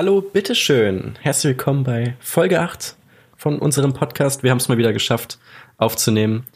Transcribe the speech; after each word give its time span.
Hallo, 0.00 0.22
bitteschön. 0.22 1.18
Herzlich 1.20 1.58
willkommen 1.58 1.84
bei 1.84 2.16
Folge 2.20 2.58
8 2.62 2.96
von 3.36 3.58
unserem 3.58 3.92
Podcast. 3.92 4.42
Wir 4.42 4.50
haben 4.50 4.56
es 4.56 4.66
mal 4.66 4.78
wieder 4.78 4.94
geschafft 4.94 5.38
aufzunehmen. 5.76 6.46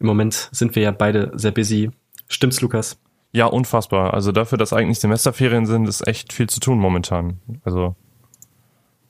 Im 0.00 0.06
Moment 0.06 0.48
sind 0.52 0.74
wir 0.74 0.84
ja 0.84 0.90
beide 0.90 1.30
sehr 1.34 1.50
busy. 1.50 1.90
Stimmt's, 2.30 2.62
Lukas? 2.62 2.98
Ja, 3.32 3.44
unfassbar. 3.44 4.14
Also 4.14 4.32
dafür, 4.32 4.56
dass 4.56 4.72
eigentlich 4.72 5.00
Semesterferien 5.00 5.66
sind, 5.66 5.86
ist 5.86 6.08
echt 6.08 6.32
viel 6.32 6.48
zu 6.48 6.60
tun 6.60 6.78
momentan. 6.78 7.42
Also, 7.62 7.94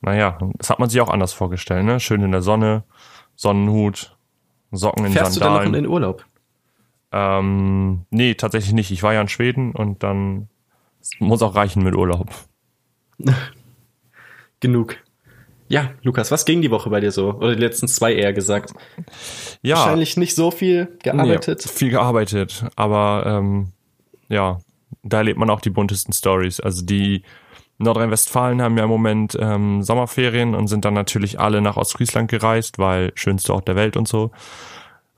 naja, 0.01 0.37
das 0.57 0.69
hat 0.69 0.79
man 0.79 0.89
sich 0.89 0.99
auch 0.99 1.09
anders 1.09 1.31
vorgestellt, 1.31 1.85
ne? 1.85 2.01
Schön 2.01 2.21
in 2.21 2.33
der 2.33 2.41
Sonne, 2.41 2.83
Sonnenhut, 3.37 4.17
Socken 4.71 5.05
in 5.05 5.13
Fährst 5.13 5.35
Sandalen. 5.35 5.53
du 5.53 5.59
denn 5.59 5.71
noch 5.71 5.77
in 5.77 5.83
den 5.85 5.89
Urlaub? 5.89 6.25
Ähm, 7.13 8.01
nee, 8.09 8.33
tatsächlich 8.35 8.73
nicht. 8.73 8.91
Ich 8.91 9.03
war 9.03 9.13
ja 9.13 9.21
in 9.21 9.29
Schweden 9.29 9.71
und 9.71 10.03
dann 10.03 10.49
muss 11.19 11.41
auch 11.41 11.55
reichen 11.55 11.81
mit 11.81 11.95
Urlaub. 11.95 12.27
Genug. 14.59 14.97
Ja, 15.67 15.91
Lukas, 16.01 16.31
was 16.31 16.45
ging 16.45 16.61
die 16.61 16.71
Woche 16.71 16.89
bei 16.89 16.99
dir 16.99 17.11
so? 17.11 17.35
Oder 17.35 17.55
die 17.55 17.61
letzten 17.61 17.87
zwei 17.87 18.13
eher 18.13 18.33
gesagt? 18.33 18.73
Ja, 19.61 19.75
Wahrscheinlich 19.75 20.17
nicht 20.17 20.35
so 20.35 20.49
viel 20.49 20.97
gearbeitet. 21.03 21.63
Nee, 21.65 21.71
viel 21.71 21.89
gearbeitet, 21.91 22.65
aber 22.75 23.23
ähm, 23.27 23.71
ja, 24.29 24.57
da 25.03 25.17
erlebt 25.17 25.37
man 25.37 25.49
auch 25.49 25.61
die 25.61 25.69
buntesten 25.69 26.13
Stories. 26.13 26.59
Also 26.59 26.83
die 26.83 27.23
Nordrhein-Westfalen 27.77 28.61
haben 28.61 28.77
ja 28.77 28.83
im 28.83 28.89
Moment 28.89 29.37
ähm, 29.39 29.83
Sommerferien 29.83 30.55
und 30.55 30.67
sind 30.67 30.85
dann 30.85 30.95
natürlich 30.95 31.39
alle 31.39 31.61
nach 31.61 31.77
Ostfriesland 31.77 32.29
gereist, 32.29 32.79
weil 32.79 33.11
schönste 33.15 33.53
Ort 33.53 33.67
der 33.67 33.75
Welt 33.75 33.95
und 33.95 34.07
so. 34.07 34.31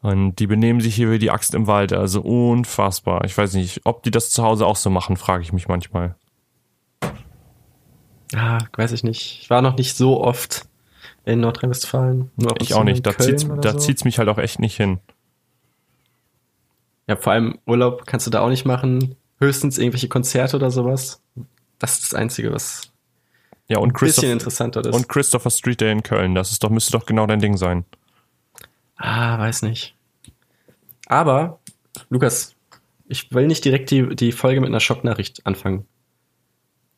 Und 0.02 0.36
die 0.36 0.48
benehmen 0.48 0.82
sich 0.82 0.96
hier 0.96 1.12
wie 1.12 1.20
die 1.20 1.32
Axt 1.32 1.54
im 1.54 1.68
Wald, 1.68 1.94
also 1.94 2.22
unfassbar. 2.22 3.24
Ich 3.24 3.38
weiß 3.38 3.54
nicht, 3.54 3.82
ob 3.86 4.04
die 4.04 4.12
das 4.12 4.32
zu 4.32 4.44
Hause 4.44 4.66
auch 4.66 4.76
so 4.76 4.90
machen, 4.90 5.16
frage 5.16 5.44
ich 5.44 5.54
mich 5.54 5.68
manchmal. 5.68 6.16
Ah, 8.36 8.60
weiß 8.76 8.92
ich 8.94 9.04
nicht. 9.04 9.40
Ich 9.42 9.50
war 9.50 9.62
noch 9.62 9.76
nicht 9.78 9.96
so 9.96 10.22
oft 10.24 10.66
in 11.26 11.42
Nordrhein-Westfalen. 11.42 12.32
Ich 12.60 12.74
auch 12.74 12.84
nicht. 12.84 13.06
Da 13.06 13.14
Köln 13.14 13.38
zieht's, 13.38 13.48
da 13.62 13.72
so. 13.74 13.78
zieht's 13.80 14.04
mich 14.06 14.20
halt 14.20 14.30
auch 14.30 14.38
echt 14.38 14.60
nicht 14.60 14.76
hin. 14.78 15.00
Ja, 17.08 17.16
vor 17.16 17.34
allem 17.34 17.60
Urlaub 17.66 18.06
kannst 18.06 18.28
du 18.28 18.32
da 18.32 18.42
auch 18.42 18.50
nicht 18.50 18.66
machen. 18.66 19.16
Höchstens 19.40 19.78
irgendwelche 19.78 20.08
Konzerte 20.08 20.56
oder 20.56 20.72
sowas. 20.72 21.22
Das 21.80 21.94
ist 21.94 22.04
das 22.04 22.14
Einzige, 22.14 22.52
was 22.54 22.92
Ja, 23.68 23.80
und 23.80 23.90
ein 23.90 24.00
bisschen 24.00 24.32
interessanter 24.32 24.82
ist. 24.86 24.94
und 24.96 25.10
Christopher 25.10 25.50
Street 25.50 25.82
Day 25.82 25.92
in 25.92 26.04
Köln, 26.04 26.36
das 26.36 26.52
ist 26.52 26.64
doch, 26.64 26.70
müsste 26.70 26.92
doch 26.94 27.06
genau 27.06 27.26
dein 27.26 27.40
Ding 27.40 27.58
sein. 27.58 27.86
ah, 28.98 29.38
weiß 29.40 29.64
nicht. 29.64 29.96
Aber, 31.08 31.60
Lukas, 32.10 32.56
ich 33.08 33.34
will 33.34 33.48
nicht 33.48 33.66
direkt 33.66 33.90
die, 33.92 34.16
die 34.16 34.32
Folge 34.32 34.62
mit 34.62 34.70
einer 34.70 34.80
Schocknachricht 34.80 35.46
anfangen. 35.46 35.86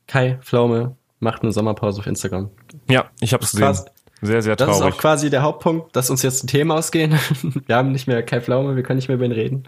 Kai 0.05 0.37
Pflaume 0.41 0.97
macht 1.23 1.41
eine 1.43 1.51
Sommerpause 1.51 1.99
auf 2.01 2.07
Instagram. 2.07 2.49
Ja, 2.89 3.05
ich 3.19 3.33
habe 3.33 3.43
es 3.43 3.51
gesehen. 3.51 3.75
Sehr, 4.21 4.41
sehr 4.41 4.55
Das 4.55 4.69
ist 4.69 4.77
traurig. 4.77 4.93
auch 4.93 4.97
quasi 4.97 5.29
der 5.29 5.41
Hauptpunkt, 5.41 5.95
dass 5.95 6.09
uns 6.09 6.21
jetzt 6.21 6.43
ein 6.43 6.47
Thema 6.47 6.75
ausgehen. 6.75 7.17
Wir 7.67 7.75
haben 7.75 7.91
nicht 7.91 8.07
mehr 8.07 8.23
Kai 8.23 8.39
Pflaume, 8.39 8.75
wir 8.75 8.83
können 8.83 8.97
nicht 8.97 9.09
mehr 9.09 9.15
über 9.15 9.25
ihn 9.25 9.33
reden. 9.33 9.67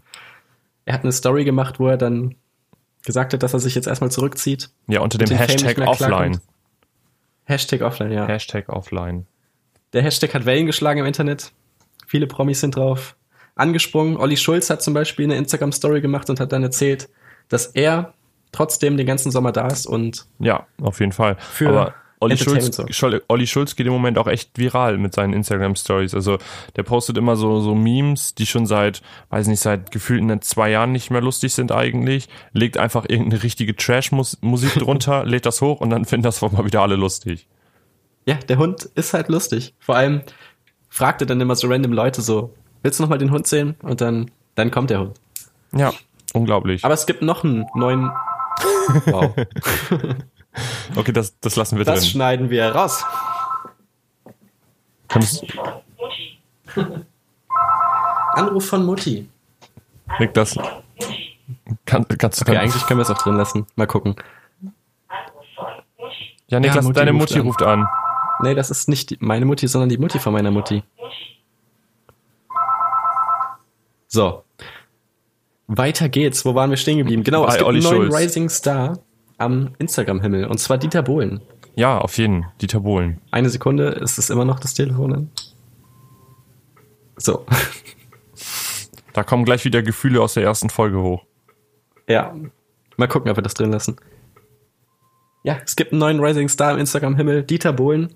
Er 0.85 0.93
hat 0.93 1.03
eine 1.03 1.11
Story 1.11 1.43
gemacht, 1.43 1.79
wo 1.79 1.87
er 1.89 1.97
dann 1.97 2.35
gesagt 3.03 3.33
hat, 3.33 3.43
dass 3.43 3.53
er 3.53 3.59
sich 3.59 3.75
jetzt 3.75 3.87
erstmal 3.87 4.11
zurückzieht. 4.11 4.69
Ja, 4.87 5.01
unter 5.01 5.17
dem 5.17 5.35
Hashtag 5.35 5.77
offline. 5.79 6.39
Hashtag 7.43 7.81
offline, 7.81 8.11
ja. 8.11 8.25
Hashtag 8.27 8.69
offline. 8.69 9.25
Der 9.93 10.01
Hashtag 10.03 10.33
hat 10.33 10.45
Wellen 10.45 10.65
geschlagen 10.67 10.99
im 10.99 11.05
Internet. 11.05 11.51
Viele 12.07 12.27
Promis 12.27 12.61
sind 12.61 12.75
drauf 12.75 13.15
angesprungen. 13.55 14.17
Olli 14.17 14.37
Schulz 14.37 14.69
hat 14.69 14.81
zum 14.81 14.93
Beispiel 14.93 15.25
eine 15.25 15.37
Instagram-Story 15.37 16.01
gemacht 16.01 16.29
und 16.29 16.39
hat 16.39 16.51
dann 16.51 16.63
erzählt, 16.63 17.09
dass 17.49 17.67
er 17.67 18.13
trotzdem 18.55 18.97
den 18.97 19.05
ganzen 19.05 19.31
Sommer 19.31 19.51
da 19.51 19.67
ist 19.67 19.85
und 19.85 20.25
Ja, 20.39 20.65
auf 20.81 20.99
jeden 20.99 21.11
Fall. 21.11 21.37
Für 21.39 21.69
Aber 21.69 21.93
Olli 22.19 22.37
Schulz, 22.37 22.81
Olli 23.27 23.45
Schulz 23.45 23.75
geht 23.75 23.85
im 23.85 23.93
Moment 23.93 24.17
auch 24.17 24.27
echt 24.27 24.57
viral 24.57 24.97
mit 24.97 25.13
seinen 25.13 25.33
Instagram-Stories. 25.33 26.13
Also 26.13 26.37
der 26.75 26.83
postet 26.83 27.17
immer 27.17 27.35
so, 27.35 27.59
so 27.59 27.75
Memes, 27.75 28.35
die 28.35 28.45
schon 28.45 28.65
seit, 28.65 29.01
weiß 29.29 29.47
nicht, 29.47 29.59
seit 29.59 29.91
gefühlten 29.91 30.41
zwei 30.41 30.71
Jahren 30.71 30.91
nicht 30.91 31.11
mehr 31.11 31.21
lustig 31.21 31.53
sind 31.53 31.71
eigentlich. 31.71 32.29
Legt 32.53 32.77
einfach 32.77 33.05
irgendeine 33.07 33.43
richtige 33.43 33.75
Trash-Musik 33.75 34.73
drunter, 34.79 35.25
lädt 35.25 35.45
das 35.45 35.61
hoch 35.61 35.81
und 35.81 35.89
dann 35.89 36.05
finden 36.05 36.23
das 36.23 36.41
mal 36.41 36.65
wieder 36.65 36.81
alle 36.81 36.95
lustig. 36.95 37.47
ja, 38.25 38.35
der 38.35 38.57
Hund 38.57 38.85
ist 38.95 39.13
halt 39.13 39.27
lustig. 39.27 39.73
Vor 39.79 39.95
allem 39.95 40.21
fragt 40.89 41.21
er 41.21 41.27
dann 41.27 41.41
immer 41.41 41.55
so 41.55 41.67
random 41.67 41.91
Leute 41.91 42.21
so, 42.21 42.53
willst 42.81 42.99
du 42.99 43.03
noch 43.03 43.09
mal 43.09 43.17
den 43.17 43.31
Hund 43.31 43.45
sehen? 43.45 43.75
Und 43.81 43.99
dann, 43.99 44.31
dann 44.55 44.71
kommt 44.71 44.89
der 44.89 45.01
Hund. 45.01 45.19
Ja, 45.75 45.91
unglaublich. 46.33 46.85
Aber 46.85 46.93
es 46.93 47.05
gibt 47.05 47.21
noch 47.21 47.43
einen 47.43 47.65
neuen, 47.75 48.09
wow, 49.05 49.33
Okay, 50.95 51.11
das, 51.11 51.37
das 51.39 51.55
lassen 51.57 51.77
wir 51.77 51.85
das 51.85 52.01
drin. 52.01 52.09
schneiden 52.11 52.49
wir 52.49 52.67
raus. 52.73 53.03
Kannst, 55.07 55.43
Anruf 58.33 58.65
von 58.67 58.85
Mutti. 58.85 59.29
Nick, 60.19 60.33
das, 60.33 60.55
kann, 61.85 62.05
kannst 62.17 62.41
du, 62.41 62.45
Okay, 62.49 62.57
eigentlich 62.57 62.85
können 62.85 62.99
wir 62.99 63.03
es 63.03 63.09
auch 63.11 63.17
drin 63.21 63.35
lassen. 63.35 63.65
Mal 63.75 63.87
gucken. 63.87 64.15
ja, 66.47 66.59
Niklas, 66.59 66.75
Ja, 66.77 66.81
Mutti 66.83 66.93
deine 66.93 67.11
ruft 67.11 67.19
Mutti 67.21 67.39
an. 67.39 67.45
ruft 67.45 67.61
an. 67.63 67.87
Nee, 68.41 68.55
das 68.55 68.69
ist 68.71 68.87
nicht 68.89 69.09
die- 69.11 69.17
meine 69.19 69.45
Mutti, 69.45 69.67
sondern 69.67 69.89
die 69.89 69.97
Mutti 69.97 70.19
von 70.19 70.31
meiner 70.33 70.51
Mutti. 70.51 70.83
So. 74.07 74.44
Weiter 75.67 76.09
geht's. 76.09 76.45
Wo 76.45 76.55
waren 76.55 76.69
wir 76.69 76.77
stehen 76.77 76.97
geblieben? 76.97 77.23
Genau, 77.23 77.43
Bei 77.43 77.49
es 77.49 77.55
gibt 77.55 77.67
Olli 77.67 77.79
einen 77.79 77.97
neuen 77.97 78.11
Schulz. 78.11 78.15
Rising 78.15 78.49
Star 78.49 78.99
am 79.37 79.71
Instagram-Himmel. 79.79 80.45
Und 80.45 80.59
zwar 80.59 80.77
Dieter 80.77 81.03
Bohlen. 81.03 81.41
Ja, 81.75 81.97
auf 81.97 82.17
jeden. 82.17 82.45
Dieter 82.61 82.79
Bohlen. 82.81 83.19
Eine 83.31 83.49
Sekunde, 83.49 83.89
ist 83.89 84.17
es 84.17 84.29
immer 84.29 84.45
noch 84.45 84.59
das 84.59 84.73
Telefon 84.73 85.13
an? 85.13 85.29
So. 87.17 87.45
Da 89.13 89.23
kommen 89.23 89.45
gleich 89.45 89.63
wieder 89.65 89.81
Gefühle 89.81 90.21
aus 90.21 90.33
der 90.33 90.43
ersten 90.43 90.69
Folge 90.69 91.01
hoch. 91.01 91.25
Ja. 92.07 92.35
Mal 92.97 93.07
gucken, 93.07 93.31
ob 93.31 93.37
wir 93.37 93.43
das 93.43 93.53
drin 93.53 93.71
lassen. 93.71 93.95
Ja, 95.43 95.57
es 95.63 95.75
gibt 95.75 95.91
einen 95.91 95.99
neuen 95.99 96.19
Rising 96.19 96.49
Star 96.49 96.73
im 96.73 96.79
Instagram-Himmel, 96.79 97.43
Dieter 97.43 97.73
Bohlen. 97.73 98.13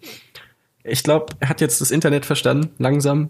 Ich 0.84 1.04
glaube, 1.04 1.36
er 1.40 1.50
hat 1.50 1.62
jetzt 1.62 1.80
das 1.82 1.92
Internet 1.92 2.26
verstanden, 2.26 2.72
langsam. 2.78 3.30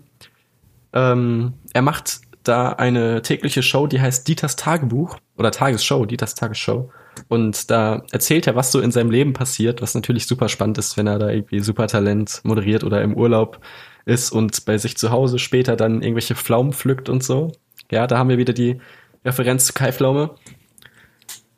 Ähm, 0.93 1.53
er 1.73 1.81
macht 1.81 2.21
da 2.43 2.69
eine 2.69 3.21
tägliche 3.21 3.63
Show, 3.63 3.87
die 3.87 4.01
heißt 4.01 4.27
Dieters 4.27 4.55
Tagebuch 4.55 5.17
oder 5.37 5.51
Tagesshow, 5.51 6.05
Dieters 6.05 6.35
Tagesshow. 6.35 6.91
Und 7.27 7.69
da 7.69 8.03
erzählt 8.11 8.47
er, 8.47 8.55
was 8.55 8.71
so 8.71 8.79
in 8.79 8.91
seinem 8.91 9.11
Leben 9.11 9.33
passiert, 9.33 9.81
was 9.81 9.93
natürlich 9.93 10.25
super 10.25 10.47
spannend 10.47 10.77
ist, 10.77 10.97
wenn 10.97 11.07
er 11.07 11.19
da 11.19 11.29
irgendwie 11.29 11.59
Supertalent 11.59 12.41
moderiert 12.43 12.83
oder 12.83 13.01
im 13.01 13.15
Urlaub 13.15 13.59
ist 14.05 14.31
und 14.31 14.65
bei 14.65 14.77
sich 14.77 14.97
zu 14.97 15.11
Hause 15.11 15.37
später 15.37 15.75
dann 15.75 16.01
irgendwelche 16.01 16.35
Pflaumen 16.35 16.73
pflückt 16.73 17.09
und 17.09 17.23
so. 17.23 17.51
Ja, 17.91 18.07
da 18.07 18.17
haben 18.17 18.29
wir 18.29 18.37
wieder 18.37 18.53
die 18.53 18.79
Referenz 19.25 19.65
zu 19.65 19.73
Kai 19.73 19.91
Pflaume. 19.91 20.31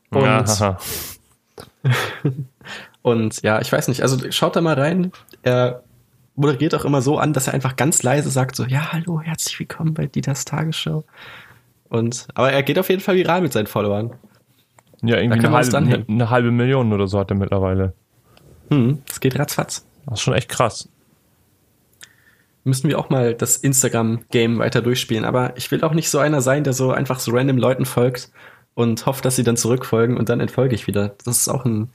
Und, 0.09 0.24
ja, 0.24 0.78
und 3.02 3.42
ja, 3.44 3.62
ich 3.62 3.72
weiß 3.72 3.88
nicht, 3.88 4.02
also 4.02 4.31
schaut 4.31 4.56
da 4.56 4.62
mal 4.62 4.80
rein. 4.80 5.12
Er 5.44 5.84
moderiert 6.36 6.75
auch 6.75 6.86
immer 6.86 7.02
so 7.02 7.18
an, 7.18 7.34
dass 7.34 7.47
er 7.47 7.53
einfach 7.53 7.75
ganz 7.75 8.03
leise 8.03 8.30
sagt 8.30 8.56
so, 8.56 8.66
ja, 8.66 8.92
hallo, 8.92 9.22
herzlich 9.22 9.59
willkommen 9.59 9.94
bei 9.94 10.08
Dieters 10.08 10.46
Tagesschau. 10.46 11.03
Und, 11.90 12.28
aber 12.36 12.52
er 12.52 12.64
geht 12.64 12.80
auf 12.80 12.90
jeden 12.90 13.02
Fall 13.02 13.16
viral 13.16 13.42
mit 13.42 13.53
seinen 13.53 13.68
Followern. 13.68 14.14
ja 15.02 15.18
irgendwie 15.18 15.46
eine 15.46 15.52
halbe, 15.52 15.69
dann 15.69 15.88
eine, 15.88 16.06
eine 16.08 16.30
halbe 16.30 16.52
Million 16.52 16.94
oder 16.94 17.08
so 17.08 17.19
hat 17.19 17.31
er 17.31 17.36
mittlerweile. 17.36 17.94
Hm, 18.69 19.02
es 19.09 19.19
geht 19.19 19.38
ratzfatz. 19.38 19.86
Das 20.06 20.19
ist 20.19 20.22
schon 20.22 20.34
echt 20.34 20.50
krass. 20.50 20.88
Müssen 22.63 22.90
wir 22.90 23.00
auch 23.00 23.09
mal 23.09 23.34
das 23.34 23.58
Instagram-Game 23.58 24.59
weiter 24.59 24.81
durchspielen. 24.81 25.25
Aber 25.25 25.58
ich 25.58 25.69
will 25.72 25.84
auch 25.84 25.94
nicht 25.94 26.09
so 26.09 26.19
einer 26.19 26.42
sein, 26.42 26.63
der 26.63 26.74
so 26.74 26.92
einfach 26.92 27.19
so 27.19 27.31
random 27.31 27.58
Leuten 27.58 27.86
folgt 27.86 28.31
und 28.74 29.06
hofft, 29.06 29.25
dass 29.25 29.36
sie 29.36 29.44
dann 29.44 29.58
zurückfolgen 29.58 30.16
und 30.16 30.30
dann 30.30 30.40
entfolge 30.40 30.75
ich 30.75 30.88
wieder. 30.88 31.16
Das 31.25 31.42
ist 31.42 31.50
auch 31.50 31.66
ein, 31.66 31.90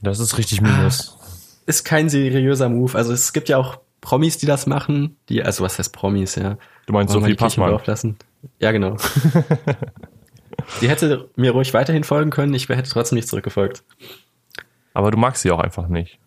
Das 0.00 0.18
ist 0.18 0.38
richtig 0.38 0.60
minus. 0.60 1.18
Ist 1.66 1.84
kein 1.84 2.08
seriöser 2.08 2.68
Move. 2.68 2.96
Also 2.96 3.12
es 3.12 3.32
gibt 3.32 3.48
ja 3.48 3.58
auch 3.58 3.80
Promis, 4.00 4.38
die 4.38 4.46
das 4.46 4.66
machen. 4.66 5.16
Die, 5.28 5.42
also 5.42 5.64
was 5.64 5.78
heißt 5.78 5.92
Promis, 5.92 6.36
ja. 6.36 6.58
Du 6.86 6.92
meinst 6.92 7.12
Sophie 7.12 7.34
Passmann. 7.34 7.70
drauflassen? 7.70 8.16
Ja, 8.60 8.70
genau. 8.70 8.96
die 10.80 10.88
hätte 10.88 11.28
mir 11.34 11.50
ruhig 11.50 11.74
weiterhin 11.74 12.04
folgen 12.04 12.30
können, 12.30 12.54
ich 12.54 12.68
hätte 12.68 12.88
trotzdem 12.88 13.16
nicht 13.16 13.28
zurückgefolgt. 13.28 13.82
Aber 14.94 15.10
du 15.10 15.18
magst 15.18 15.42
sie 15.42 15.50
auch 15.50 15.58
einfach 15.58 15.88
nicht. 15.88 16.18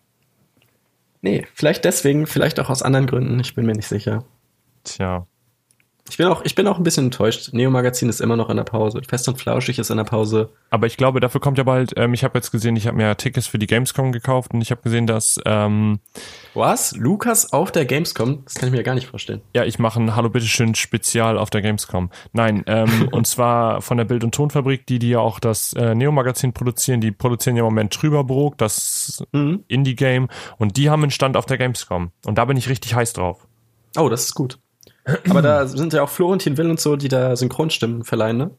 Nee, 1.22 1.46
vielleicht 1.54 1.84
deswegen, 1.84 2.26
vielleicht 2.26 2.60
auch 2.60 2.70
aus 2.70 2.82
anderen 2.82 3.06
Gründen, 3.06 3.40
ich 3.40 3.54
bin 3.54 3.66
mir 3.66 3.74
nicht 3.74 3.88
sicher. 3.88 4.24
Tja. 4.84 5.26
Ich 6.10 6.16
bin 6.16 6.26
auch, 6.26 6.42
ich 6.44 6.54
bin 6.54 6.66
auch 6.66 6.76
ein 6.76 6.82
bisschen 6.82 7.04
enttäuscht. 7.06 7.52
Neo 7.52 7.70
Magazin 7.70 8.08
ist 8.08 8.20
immer 8.20 8.36
noch 8.36 8.50
in 8.50 8.56
der 8.56 8.64
Pause. 8.64 9.00
Fest 9.08 9.28
und 9.28 9.38
Flauschig 9.38 9.78
ist 9.78 9.90
in 9.90 9.96
der 9.96 10.04
Pause. 10.04 10.50
Aber 10.68 10.86
ich 10.86 10.96
glaube, 10.96 11.20
dafür 11.20 11.40
kommt 11.40 11.56
ja 11.56 11.64
bald, 11.64 11.94
ähm, 11.96 12.12
ich 12.14 12.24
habe 12.24 12.36
jetzt 12.36 12.50
gesehen, 12.50 12.76
ich 12.76 12.86
habe 12.86 12.96
mir 12.96 13.16
Tickets 13.16 13.46
für 13.46 13.58
die 13.58 13.66
Gamescom 13.66 14.12
gekauft 14.12 14.52
und 14.52 14.60
ich 14.60 14.70
habe 14.70 14.82
gesehen, 14.82 15.06
dass 15.06 15.40
ähm, 15.46 16.00
Was? 16.54 16.96
Lukas 16.96 17.52
auf 17.52 17.72
der 17.72 17.84
Gamescom? 17.86 18.42
Das 18.44 18.54
kann 18.56 18.68
ich 18.68 18.74
mir 18.74 18.82
gar 18.82 18.94
nicht 18.94 19.06
vorstellen. 19.06 19.40
ja, 19.54 19.64
ich 19.64 19.78
mache 19.78 20.00
ein 20.00 20.16
Hallo 20.16 20.28
bitteschön 20.30 20.74
Spezial 20.74 21.38
auf 21.38 21.48
der 21.50 21.62
Gamescom. 21.62 22.10
Nein, 22.32 22.64
ähm, 22.66 23.08
und 23.12 23.26
zwar 23.26 23.80
von 23.80 23.96
der 23.96 24.04
Bild- 24.04 24.24
und 24.24 24.34
Tonfabrik, 24.34 24.86
die 24.86 24.98
die 24.98 25.10
ja 25.10 25.20
auch 25.20 25.38
das 25.40 25.72
äh, 25.74 25.94
Neo 25.94 26.12
Magazin 26.12 26.52
produzieren, 26.52 27.00
die 27.00 27.12
produzieren 27.12 27.56
ja 27.56 27.60
im 27.60 27.66
Moment 27.66 27.92
Trüberbrook, 27.94 28.58
das 28.58 29.22
Mhm. 29.32 29.64
Indie 29.68 29.94
Game 29.96 30.28
und 30.58 30.76
die 30.76 30.90
haben 30.90 31.02
einen 31.02 31.10
Stand 31.12 31.36
auf 31.36 31.46
der 31.46 31.56
Gamescom 31.58 32.10
und 32.26 32.36
da 32.38 32.44
bin 32.46 32.56
ich 32.56 32.68
richtig 32.68 32.94
heiß 32.94 33.12
drauf. 33.12 33.46
Oh, 33.96 34.08
das 34.08 34.24
ist 34.24 34.34
gut. 34.34 34.58
Aber 35.28 35.42
da 35.42 35.66
sind 35.66 35.92
ja 35.92 36.02
auch 36.02 36.08
Florentin 36.08 36.56
Will 36.56 36.70
und 36.70 36.80
so, 36.80 36.96
die 36.96 37.08
da 37.08 37.34
Synchronstimmen 37.36 38.04
verleihen, 38.04 38.36
ne? 38.36 38.50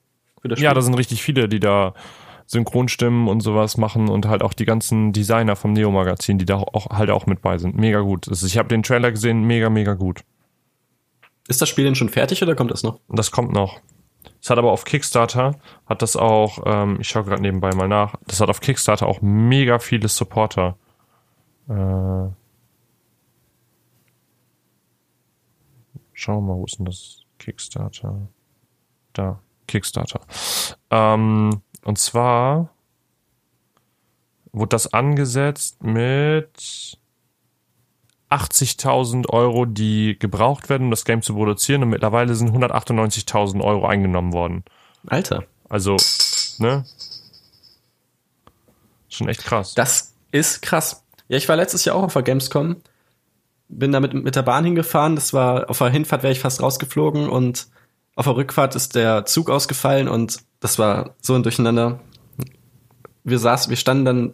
Ja, 0.44 0.74
da 0.74 0.82
sind 0.82 0.96
richtig 0.96 1.22
viele, 1.22 1.48
die 1.48 1.60
da 1.60 1.94
Synchronstimmen 2.48 3.28
und 3.28 3.42
sowas 3.42 3.78
machen 3.78 4.10
und 4.10 4.28
halt 4.28 4.42
auch 4.42 4.54
die 4.54 4.66
ganzen 4.66 5.14
Designer 5.14 5.56
vom 5.56 5.72
Neo 5.74 5.92
Magazin, 5.92 6.38
die 6.38 6.46
da 6.46 6.56
auch 6.56 6.90
halt 6.90 7.10
auch 7.10 7.26
mit 7.26 7.42
bei 7.42 7.58
sind. 7.58 7.78
Mega 7.78 8.00
gut. 8.02 8.28
Also 8.28 8.46
ich 8.46 8.58
habe 8.58 8.68
den 8.68 8.84
Trailer 8.84 9.12
gesehen, 9.12 9.44
mega 9.44 9.70
mega 9.70 9.94
gut. 9.94 10.22
Ist 11.48 11.62
das 11.62 11.70
Spiel 11.70 11.86
denn 11.86 11.96
schon 11.96 12.10
fertig 12.10 12.42
oder 12.44 12.56
kommt 12.56 12.72
das 12.72 12.84
noch? 12.84 13.00
Das 13.08 13.32
kommt 13.32 13.54
noch. 13.54 13.80
Es 14.42 14.50
hat 14.50 14.58
aber 14.58 14.72
auf 14.72 14.84
Kickstarter, 14.84 15.56
hat 15.86 16.02
das 16.02 16.16
auch, 16.16 16.60
ähm, 16.66 16.98
ich 17.00 17.08
schaue 17.08 17.24
gerade 17.24 17.42
nebenbei 17.42 17.74
mal 17.76 17.88
nach, 17.88 18.16
das 18.28 18.42
hat 18.42 18.50
auf 18.50 18.60
Kickstarter 18.60 19.08
auch 19.08 19.22
mega 19.22 19.80
viele 19.80 20.08
Supporter. 20.08 20.76
Äh, 21.70 21.74
schauen 26.22 26.46
wir 26.46 26.54
mal, 26.54 26.60
wo 26.60 26.66
ist 26.66 26.78
denn 26.78 26.86
das 26.86 27.22
Kickstarter? 27.40 28.28
Da, 29.14 29.40
Kickstarter. 29.68 30.22
Ähm, 30.92 31.62
und 31.84 31.98
zwar 31.98 32.70
wurde 34.52 34.70
das 34.70 34.94
angesetzt 34.94 35.82
mit 35.82 36.98
80.000 38.30 39.30
Euro, 39.30 39.66
die 39.66 40.18
gebraucht 40.20 40.70
werden, 40.70 40.86
um 40.86 40.92
das 40.92 41.06
Game 41.06 41.24
zu 41.24 41.34
produzieren. 41.34 41.84
Und 41.84 41.90
mittlerweile 41.90 42.36
sind 42.36 42.52
198.000 42.52 43.62
Euro 43.62 43.88
eingenommen 43.88 44.32
worden. 44.32 44.64
Alter. 45.08 45.44
Also, 45.70 45.98
ne? 46.60 46.86
Schon 49.10 49.28
echt 49.28 49.44
krass. 49.44 49.74
Das 49.74 50.14
ist 50.32 50.62
krass. 50.62 51.04
Ja, 51.30 51.38
ich 51.38 51.50
war 51.50 51.56
letztes 51.56 51.84
Jahr 51.84 51.96
auch 51.96 52.04
auf 52.04 52.14
der 52.14 52.22
Gamescom. 52.22 52.78
Bin 53.74 53.92
damit 53.92 54.14
mit 54.14 54.36
der 54.36 54.42
Bahn 54.42 54.66
hingefahren. 54.66 55.16
Das 55.16 55.34
war, 55.34 55.70
auf 55.70 55.78
der 55.78 55.90
Hinfahrt 55.90 56.24
wäre 56.24 56.34
ich 56.34 56.40
fast 56.40 56.62
rausgeflogen 56.62 57.30
und 57.30 57.68
auf 58.16 58.26
der 58.26 58.36
Rückfahrt 58.36 58.76
ist 58.76 58.96
der 58.96 59.26
Zug 59.26 59.50
ausgefallen 59.50 60.08
und 60.08 60.44
das 60.60 60.78
war 60.78 61.16
so 61.22 61.34
ein 61.34 61.44
Durcheinander. 61.44 62.02
Wir 63.24 63.40
saßen, 63.40 63.70
wir 63.70 63.78
standen 63.78 64.06
dann 64.06 64.34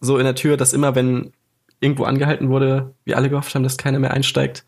so 0.00 0.18
in 0.18 0.24
der 0.24 0.34
Tür, 0.34 0.56
dass 0.56 0.72
immer, 0.72 0.94
wenn 0.94 1.32
irgendwo 1.80 2.04
angehalten 2.04 2.48
wurde, 2.48 2.94
wir 3.04 3.16
alle 3.16 3.28
gehofft 3.28 3.54
haben, 3.54 3.62
dass 3.62 3.76
keiner 3.76 3.98
mehr 3.98 4.12
einsteigt, 4.12 4.64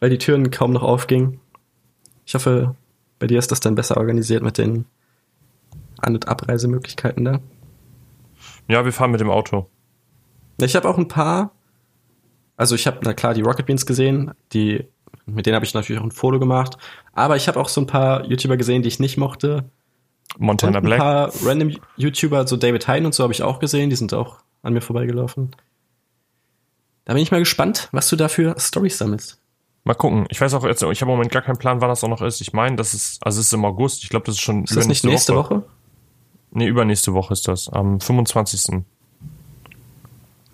weil 0.00 0.10
die 0.10 0.18
Türen 0.18 0.50
kaum 0.50 0.72
noch 0.72 0.82
aufgingen. 0.82 1.40
Ich 2.24 2.34
hoffe, 2.34 2.76
bei 3.18 3.26
dir 3.26 3.38
ist 3.38 3.50
das 3.50 3.60
dann 3.60 3.74
besser 3.74 3.96
organisiert 3.96 4.42
mit 4.42 4.58
den 4.58 4.84
An- 5.98 6.14
und 6.14 6.28
Abreisemöglichkeiten 6.28 7.24
da. 7.24 7.40
Ja, 8.68 8.84
wir 8.84 8.92
fahren 8.92 9.10
mit 9.10 9.20
dem 9.20 9.30
Auto. 9.30 9.66
Ich 10.60 10.76
habe 10.76 10.88
auch 10.88 10.98
ein 10.98 11.08
paar, 11.08 11.52
also 12.58 12.74
ich 12.74 12.86
habe 12.86 12.98
na 13.02 13.14
klar 13.14 13.32
die 13.32 13.40
Rocket 13.40 13.64
Beans 13.64 13.86
gesehen, 13.86 14.32
die 14.52 14.84
mit 15.24 15.46
denen 15.46 15.54
habe 15.54 15.64
ich 15.64 15.72
natürlich 15.74 16.00
auch 16.00 16.04
ein 16.04 16.10
Foto 16.10 16.38
gemacht, 16.38 16.76
aber 17.12 17.36
ich 17.36 17.48
habe 17.48 17.58
auch 17.58 17.68
so 17.68 17.80
ein 17.80 17.86
paar 17.86 18.24
YouTuber 18.26 18.56
gesehen, 18.56 18.82
die 18.82 18.88
ich 18.88 18.98
nicht 18.98 19.16
mochte. 19.16 19.64
Montana 20.36 20.70
und 20.70 20.76
ein 20.76 20.82
Black. 20.82 20.98
paar 20.98 21.32
random 21.42 21.76
YouTuber, 21.96 22.46
so 22.46 22.56
David 22.56 22.86
Hein 22.88 23.06
und 23.06 23.14
so 23.14 23.22
habe 23.22 23.32
ich 23.32 23.42
auch 23.42 23.60
gesehen, 23.60 23.88
die 23.88 23.96
sind 23.96 24.12
auch 24.12 24.38
an 24.62 24.74
mir 24.74 24.80
vorbeigelaufen. 24.80 25.54
Da 27.04 27.14
bin 27.14 27.22
ich 27.22 27.30
mal 27.30 27.38
gespannt, 27.38 27.88
was 27.92 28.08
du 28.10 28.16
da 28.16 28.28
für 28.28 28.54
Storys 28.58 28.98
sammelst. 28.98 29.40
Mal 29.84 29.94
gucken. 29.94 30.26
Ich 30.28 30.40
weiß 30.40 30.52
auch 30.52 30.64
jetzt, 30.64 30.82
ich 30.82 31.00
habe 31.00 31.10
im 31.10 31.16
Moment 31.16 31.32
gar 31.32 31.40
keinen 31.40 31.56
Plan, 31.56 31.80
wann 31.80 31.88
das 31.88 32.04
auch 32.04 32.08
noch 32.08 32.20
ist. 32.20 32.42
Ich 32.42 32.52
meine, 32.52 32.76
das 32.76 32.92
ist, 32.92 33.24
also 33.24 33.40
es 33.40 33.46
ist 33.46 33.52
im 33.54 33.64
August. 33.64 34.02
Ich 34.02 34.10
glaube, 34.10 34.26
das 34.26 34.34
ist 34.34 34.42
schon 34.42 34.64
Ist 34.64 34.76
das 34.76 34.86
nicht 34.86 35.04
nächste 35.04 35.34
Woche? 35.34 35.62
Nee, 36.50 36.66
übernächste 36.66 37.14
Woche 37.14 37.32
ist 37.32 37.48
das. 37.48 37.68
Am 37.70 38.00
25. 38.00 38.82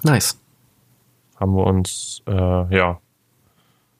Nice. 0.03 0.39
Haben 1.37 1.55
wir 1.57 1.67
uns, 1.67 2.23
äh, 2.27 2.77
ja, 2.77 3.01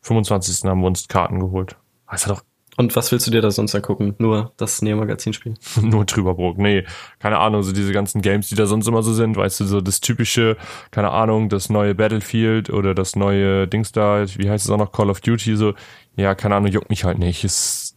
25. 0.03 0.69
haben 0.69 0.81
wir 0.81 0.87
uns 0.87 1.09
Karten 1.09 1.41
geholt. 1.41 1.77
Hat 2.07 2.29
doch 2.29 2.43
Und 2.77 2.95
was 2.95 3.11
willst 3.11 3.27
du 3.27 3.31
dir 3.31 3.41
da 3.41 3.51
sonst 3.51 3.75
angucken? 3.75 4.15
Nur 4.19 4.53
das 4.57 4.83
Neo-Magazin-Spiel. 4.83 5.55
nur 5.83 6.07
Trüberbrook. 6.07 6.59
Nee, 6.59 6.85
keine 7.19 7.39
Ahnung, 7.39 7.63
so 7.63 7.73
diese 7.73 7.93
ganzen 7.93 8.21
Games, 8.21 8.49
die 8.49 8.55
da 8.55 8.67
sonst 8.67 8.87
immer 8.87 9.03
so 9.03 9.13
sind, 9.13 9.37
weißt 9.37 9.61
du, 9.61 9.65
so 9.65 9.81
das 9.81 10.01
typische, 10.01 10.57
keine 10.91 11.11
Ahnung, 11.11 11.49
das 11.49 11.71
neue 11.71 11.95
Battlefield 11.95 12.71
oder 12.71 12.95
das 12.95 13.17
neue 13.17 13.67
Dings 13.67 13.93
da, 13.93 14.25
wie 14.37 14.51
heißt 14.51 14.65
es 14.65 14.71
auch 14.71 14.79
noch, 14.79 14.93
Call 14.93 15.11
of 15.11 15.21
Duty, 15.21 15.57
so, 15.57 15.75
ja, 16.17 16.35
keine 16.35 16.57
Ahnung, 16.57 16.71
juckt 16.71 16.91
mich 16.91 17.05
halt 17.05 17.19
nicht. 17.19 17.45
Es, 17.45 17.97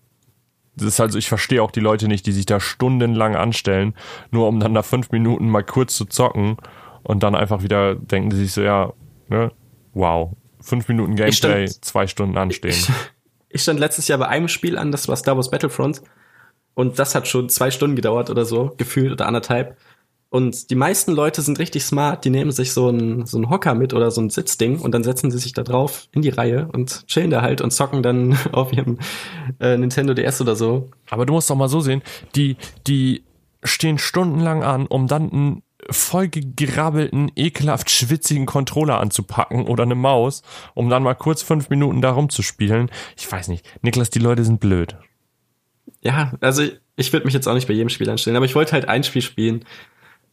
das 0.75 0.87
ist 0.87 0.99
halt 0.99 1.11
so, 1.11 1.17
ich 1.17 1.27
verstehe 1.27 1.61
auch 1.61 1.71
die 1.71 1.79
Leute 1.79 2.07
nicht, 2.07 2.25
die 2.25 2.31
sich 2.31 2.45
da 2.45 2.59
stundenlang 2.59 3.35
anstellen, 3.35 3.95
nur 4.31 4.47
um 4.47 4.59
dann 4.59 4.73
nach 4.73 4.85
fünf 4.85 5.11
Minuten 5.11 5.49
mal 5.49 5.63
kurz 5.63 5.95
zu 5.95 6.05
zocken 6.05 6.57
und 7.03 7.23
dann 7.23 7.35
einfach 7.35 7.63
wieder 7.63 7.95
denken 7.95 8.29
die 8.29 8.35
sich 8.37 8.53
so, 8.53 8.61
ja, 8.61 8.93
ne, 9.29 9.51
wow, 9.93 10.31
fünf 10.61 10.87
Minuten 10.87 11.15
Gameplay, 11.15 11.67
stand- 11.67 11.85
zwei 11.85 12.07
Stunden 12.07 12.37
anstehen. 12.37 12.71
Ich, 12.71 12.89
ich 13.49 13.61
stand 13.61 13.79
letztes 13.79 14.07
Jahr 14.07 14.19
bei 14.19 14.27
einem 14.27 14.47
Spiel 14.47 14.77
an, 14.77 14.91
das 14.91 15.07
war 15.07 15.15
Star 15.15 15.35
Wars 15.35 15.49
Battlefront. 15.49 16.01
Und 16.73 16.99
das 16.99 17.15
hat 17.15 17.27
schon 17.27 17.49
zwei 17.49 17.71
Stunden 17.71 17.95
gedauert 17.95 18.29
oder 18.29 18.45
so, 18.45 18.75
gefühlt 18.77 19.11
oder 19.11 19.25
anderthalb. 19.25 19.77
Und 20.29 20.69
die 20.69 20.75
meisten 20.75 21.13
Leute 21.13 21.41
sind 21.41 21.57
richtig 21.57 21.83
smart, 21.85 22.25
die 22.25 22.29
nehmen 22.29 22.51
sich 22.51 22.73
so 22.73 22.89
einen 22.89 23.25
so 23.25 23.37
einen 23.37 23.49
Hocker 23.49 23.73
mit 23.73 23.93
oder 23.93 24.11
so 24.11 24.21
ein 24.21 24.29
Sitzding 24.29 24.79
und 24.79 24.91
dann 24.91 25.03
setzen 25.03 25.31
sie 25.31 25.39
sich 25.39 25.53
da 25.53 25.63
drauf 25.63 26.07
in 26.11 26.21
die 26.21 26.29
Reihe 26.29 26.67
und 26.73 27.07
chillen 27.07 27.31
da 27.31 27.41
halt 27.41 27.61
und 27.61 27.71
zocken 27.71 28.03
dann 28.03 28.37
auf 28.51 28.73
ihrem 28.73 28.99
äh, 29.59 29.77
Nintendo 29.77 30.13
DS 30.13 30.41
oder 30.41 30.55
so. 30.55 30.91
Aber 31.09 31.25
du 31.25 31.33
musst 31.33 31.49
doch 31.49 31.55
mal 31.55 31.69
so 31.69 31.79
sehen, 31.79 32.03
die, 32.35 32.57
die 32.85 33.23
stehen 33.63 33.97
stundenlang 33.97 34.63
an, 34.63 34.85
um 34.85 35.07
dann 35.07 35.31
einen 35.31 35.63
vollgegrabbelten, 35.89 37.31
ekelhaft 37.35 37.89
schwitzigen 37.89 38.45
Controller 38.45 38.99
anzupacken 38.99 39.67
oder 39.67 39.83
eine 39.83 39.95
Maus, 39.95 40.41
um 40.73 40.89
dann 40.89 41.03
mal 41.03 41.15
kurz 41.15 41.41
fünf 41.41 41.69
Minuten 41.69 42.01
da 42.01 42.11
rumzuspielen. 42.11 42.89
Ich 43.17 43.31
weiß 43.31 43.47
nicht. 43.47 43.65
Niklas, 43.81 44.09
die 44.09 44.19
Leute 44.19 44.43
sind 44.43 44.59
blöd. 44.59 44.97
Ja, 46.01 46.33
also 46.41 46.63
ich, 46.63 46.79
ich 46.95 47.13
würde 47.13 47.25
mich 47.25 47.33
jetzt 47.33 47.47
auch 47.47 47.53
nicht 47.53 47.67
bei 47.67 47.73
jedem 47.73 47.89
Spiel 47.89 48.09
anstellen, 48.09 48.35
aber 48.35 48.45
ich 48.45 48.55
wollte 48.55 48.73
halt 48.73 48.87
ein 48.87 49.03
Spiel 49.03 49.21
spielen. 49.21 49.65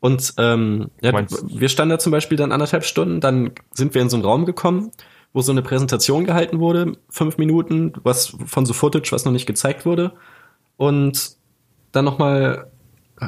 Und 0.01 0.35
ähm, 0.37 0.91
ja, 1.01 1.13
wir 1.13 1.69
standen 1.69 1.91
da 1.91 1.99
zum 1.99 2.13
Beispiel 2.13 2.37
dann 2.37 2.53
anderthalb 2.53 2.85
Stunden, 2.85 3.21
dann 3.21 3.53
sind 3.73 3.95
wir 3.95 4.03
in 4.03 4.11
so 4.11 4.17
einen 4.17 4.25
Raum 4.25 4.45
gekommen, 4.45 4.91
wo 5.33 5.41
so 5.41 5.51
eine 5.51 5.63
Präsentation 5.63 6.27
gehalten 6.27 6.61
wurde, 6.61 6.93
fünf 7.09 7.39
Minuten, 7.39 7.93
was 8.03 8.37
von 8.45 8.67
so 8.67 8.75
Footage, 8.75 9.13
was 9.13 9.25
noch 9.25 9.33
nicht 9.33 9.47
gezeigt 9.47 9.87
wurde. 9.87 10.13
Und 10.77 11.37
dann 11.93 12.05
nochmal 12.05 12.71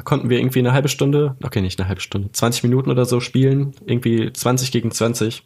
konnten 0.03 0.29
wir 0.29 0.39
irgendwie 0.39 0.59
eine 0.59 0.73
halbe 0.73 0.89
Stunde, 0.89 1.35
okay, 1.43 1.61
nicht 1.61 1.79
eine 1.79 1.87
halbe 1.87 2.01
Stunde, 2.01 2.31
20 2.31 2.63
Minuten 2.63 2.89
oder 2.91 3.05
so 3.05 3.19
spielen, 3.19 3.73
irgendwie 3.85 4.31
20 4.31 4.71
gegen 4.71 4.91
20. 4.91 5.43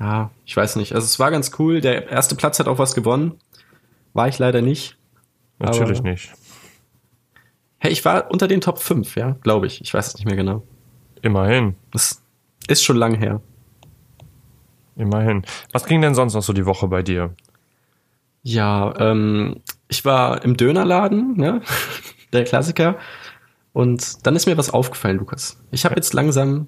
Ja, 0.00 0.30
ich 0.44 0.56
weiß 0.56 0.76
nicht. 0.76 0.94
Also 0.94 1.04
es 1.04 1.18
war 1.18 1.30
ganz 1.30 1.52
cool. 1.58 1.80
Der 1.80 2.08
erste 2.08 2.34
Platz 2.34 2.58
hat 2.58 2.66
auch 2.68 2.78
was 2.78 2.94
gewonnen. 2.94 3.34
War 4.14 4.28
ich 4.28 4.38
leider 4.38 4.60
nicht. 4.62 4.96
Natürlich 5.58 6.00
Aber- 6.00 6.10
nicht. 6.10 6.32
Hey, 7.78 7.90
ich 7.92 8.04
war 8.04 8.30
unter 8.30 8.46
den 8.48 8.60
Top 8.60 8.78
5, 8.78 9.16
ja, 9.16 9.32
glaube 9.42 9.66
ich. 9.66 9.80
Ich 9.80 9.92
weiß 9.92 10.08
es 10.08 10.14
nicht 10.14 10.24
mehr 10.26 10.36
genau. 10.36 10.62
Immerhin. 11.20 11.74
Das 11.90 12.22
ist 12.68 12.82
schon 12.84 12.96
lang 12.96 13.14
her. 13.14 13.40
Immerhin. 14.96 15.42
Was 15.72 15.86
ging 15.86 16.00
denn 16.00 16.14
sonst 16.14 16.34
noch 16.34 16.42
so 16.42 16.52
die 16.52 16.66
Woche 16.66 16.86
bei 16.88 17.02
dir? 17.02 17.34
Ja, 18.42 18.94
ähm, 18.98 19.60
ich 19.88 20.04
war 20.04 20.44
im 20.44 20.56
Dönerladen, 20.56 21.36
ne? 21.36 21.62
Der 22.32 22.44
Klassiker. 22.44 22.98
Und 23.72 24.26
dann 24.26 24.36
ist 24.36 24.46
mir 24.46 24.56
was 24.58 24.70
aufgefallen, 24.70 25.18
Lukas. 25.18 25.58
Ich 25.70 25.84
habe 25.84 25.94
jetzt 25.96 26.12
langsam 26.12 26.66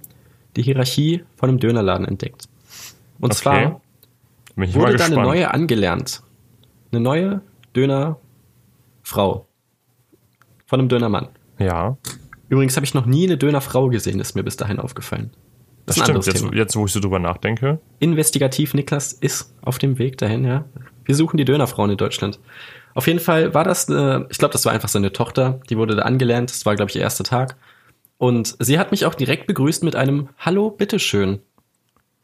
die 0.56 0.62
Hierarchie 0.62 1.24
von 1.36 1.48
einem 1.48 1.58
Dönerladen 1.58 2.06
entdeckt. 2.06 2.46
Und 3.20 3.32
Okay. 3.32 3.34
zwar 3.42 3.80
wurde 4.56 4.96
da 4.96 5.04
eine 5.06 5.16
neue 5.16 5.52
angelernt. 5.52 6.22
Eine 6.92 7.00
neue 7.00 7.40
Dönerfrau. 7.76 9.46
Von 10.66 10.80
einem 10.80 10.88
Dönermann. 10.88 11.28
ja, 11.58 11.96
Übrigens 12.50 12.76
habe 12.76 12.84
ich 12.84 12.94
noch 12.94 13.06
nie 13.06 13.24
eine 13.26 13.36
Dönerfrau 13.38 13.88
gesehen, 13.88 14.20
ist 14.20 14.34
mir 14.36 14.44
bis 14.44 14.56
dahin 14.56 14.78
aufgefallen. 14.78 15.30
das 15.86 15.96
ist 15.96 16.02
ein 16.08 16.22
stimmt. 16.22 16.26
Jetzt, 16.50 16.54
jetzt, 16.54 16.76
wo 16.76 16.84
ich 16.86 16.92
so 16.92 17.00
drüber 17.00 17.18
nachdenke. 17.18 17.80
Investigativ 18.00 18.74
Niklas 18.74 19.12
ist 19.14 19.52
auf 19.62 19.78
dem 19.78 19.98
Weg 19.98 20.18
dahin, 20.18 20.44
ja. 20.44 20.64
Wir 21.04 21.14
suchen 21.14 21.36
die 21.38 21.44
Dönerfrauen 21.44 21.90
in 21.90 21.96
Deutschland. 21.96 22.38
Auf 22.94 23.06
jeden 23.06 23.20
Fall 23.20 23.54
war 23.54 23.64
das 23.64 23.88
eine, 23.88 24.26
ich 24.30 24.38
glaube, 24.38 24.52
das 24.52 24.64
war 24.64 24.72
einfach 24.72 24.88
seine 24.88 25.12
Tochter, 25.12 25.60
die 25.68 25.76
wurde 25.76 25.96
da 25.96 26.02
angelernt, 26.02 26.50
das 26.50 26.64
war, 26.64 26.76
glaube 26.76 26.90
ich, 26.90 26.96
ihr 26.96 27.02
erster 27.02 27.24
Tag. 27.24 27.56
Und 28.18 28.56
sie 28.60 28.78
hat 28.78 28.92
mich 28.92 29.04
auch 29.04 29.14
direkt 29.14 29.46
begrüßt 29.46 29.82
mit 29.82 29.96
einem 29.96 30.28
Hallo, 30.38 30.70
bitteschön. 30.70 31.40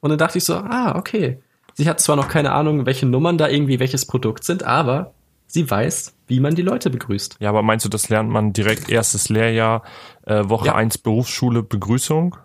Und 0.01 0.11
dann 0.11 0.19
dachte 0.19 0.39
ich 0.39 0.45
so, 0.45 0.55
ah, 0.55 0.97
okay. 0.97 1.41
Sie 1.75 1.89
hat 1.89 2.01
zwar 2.01 2.17
noch 2.17 2.29
keine 2.29 2.53
Ahnung, 2.53 2.87
welche 2.87 3.07
Nummern 3.07 3.39
da 3.39 3.49
irgendwie 3.49 3.81
welches 3.81 4.07
Produkt 4.07 4.45
sind, 4.45 4.63
aber 4.63 5.13
sie 5.47 5.69
weiß, 5.69 6.15
wie 6.29 6.41
man 6.41 6.55
die 6.55 6.63
Leute 6.63 6.91
begrüßt. 6.91 7.37
Ja, 7.41 7.49
aber 7.49 7.63
meinst 7.63 7.85
du, 7.85 7.89
das 7.89 8.09
lernt 8.09 8.31
man 8.31 8.53
direkt 8.53 8.89
erstes 8.89 9.29
Lehrjahr, 9.29 9.83
äh, 10.25 10.49
Woche 10.49 10.67
Ja. 10.69 10.75
eins 10.77 10.97
Berufsschule, 10.99 11.63
Begrüßung? 11.63 12.37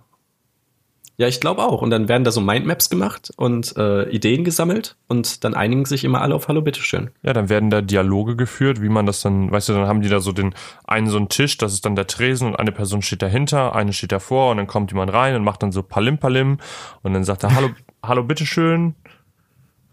Ja, 1.18 1.28
ich 1.28 1.40
glaube 1.40 1.64
auch. 1.64 1.82
Und 1.82 1.92
dann 1.92 2.10
werden 2.10 2.26
da 2.26 2.32
so 2.32 2.42
Mindmaps 2.42 2.90
gemacht 2.90 3.32
und 3.38 3.76
äh, 3.78 4.10
Ideen 4.10 4.44
gesammelt 4.44 4.98
und 5.08 5.46
dann 5.46 5.54
einigen 5.54 5.86
sich 5.86 6.04
immer 6.04 6.22
alle 6.22 6.36
auf 6.36 6.50
Hallo, 6.50 6.62
bitteschön. 6.62 7.10
Ja, 7.24 7.32
dann 7.32 7.48
werden 7.48 7.70
da 7.70 7.82
Dialoge 7.82 8.36
geführt, 8.36 8.82
wie 8.82 8.90
man 8.90 9.06
das 9.06 9.22
dann, 9.22 9.50
weißt 9.50 9.70
du, 9.70 9.74
dann 9.74 9.88
haben 9.88 10.02
die 10.02 10.10
da 10.10 10.20
so 10.20 10.34
den 10.34 10.54
einen 10.86 11.08
so 11.08 11.18
einen 11.18 11.30
Tisch, 11.30 11.58
das 11.58 11.74
ist 11.74 11.86
dann 11.86 11.96
der 11.96 12.08
Tresen 12.08 12.50
und 12.50 12.56
eine 12.58 12.74
Person 12.74 13.02
steht 13.02 13.22
dahinter, 13.22 13.76
eine 13.76 13.94
steht 13.94 14.12
davor 14.12 14.52
und 14.52 14.58
dann 14.58 14.68
kommt 14.68 14.92
jemand 14.92 15.14
rein 15.14 15.36
und 15.36 15.44
macht 15.44 15.64
dann 15.64 15.72
so 15.72 15.84
Palim 15.84 16.18
Palim 16.18 16.58
und 17.02 17.14
dann 17.14 17.24
sagt 17.24 17.44
er 17.44 17.56
Hallo, 17.56 17.70
Hallo, 18.04 18.24
bitteschön. 18.24 18.96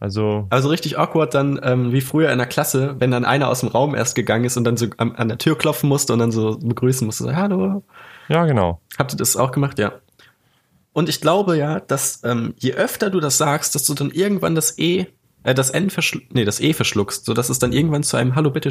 Also, 0.00 0.48
Also 0.50 0.68
richtig 0.68 0.98
awkward 0.98 1.32
dann, 1.32 1.60
ähm, 1.62 1.92
wie 1.92 2.00
früher 2.00 2.32
in 2.32 2.38
der 2.38 2.48
Klasse, 2.48 2.96
wenn 2.98 3.12
dann 3.12 3.24
einer 3.24 3.48
aus 3.48 3.60
dem 3.60 3.68
Raum 3.68 3.94
erst 3.94 4.16
gegangen 4.16 4.44
ist 4.44 4.56
und 4.56 4.64
dann 4.64 4.76
so 4.76 4.86
an, 4.96 5.14
an 5.14 5.28
der 5.28 5.38
Tür 5.38 5.56
klopfen 5.56 5.88
musste 5.88 6.12
und 6.12 6.18
dann 6.18 6.32
so 6.32 6.58
begrüßen 6.58 7.06
musste. 7.06 7.22
So, 7.22 7.36
Hallo. 7.36 7.84
ja, 8.26 8.44
genau. 8.44 8.80
Habt 8.98 9.14
ihr 9.14 9.16
das 9.16 9.36
auch 9.36 9.52
gemacht? 9.52 9.78
Ja. 9.78 9.92
Und 10.92 11.08
ich 11.08 11.20
glaube 11.20 11.56
ja, 11.56 11.80
dass 11.80 12.22
ähm, 12.24 12.54
je 12.58 12.74
öfter 12.74 13.10
du 13.10 13.20
das 13.20 13.38
sagst, 13.38 13.74
dass 13.74 13.84
du 13.84 13.94
dann 13.94 14.10
irgendwann 14.10 14.54
das 14.54 14.78
E, 14.78 15.06
äh, 15.42 15.54
das 15.54 15.70
N 15.70 15.90
verschl 15.90 16.22
nee, 16.30 16.44
das 16.44 16.60
E 16.60 16.72
verschluckst, 16.74 17.24
so 17.24 17.34
dass 17.34 17.48
es 17.48 17.58
dann 17.58 17.72
irgendwann 17.72 18.02
zu 18.02 18.16
einem 18.16 18.34
Hallo 18.34 18.50
bitte, 18.50 18.70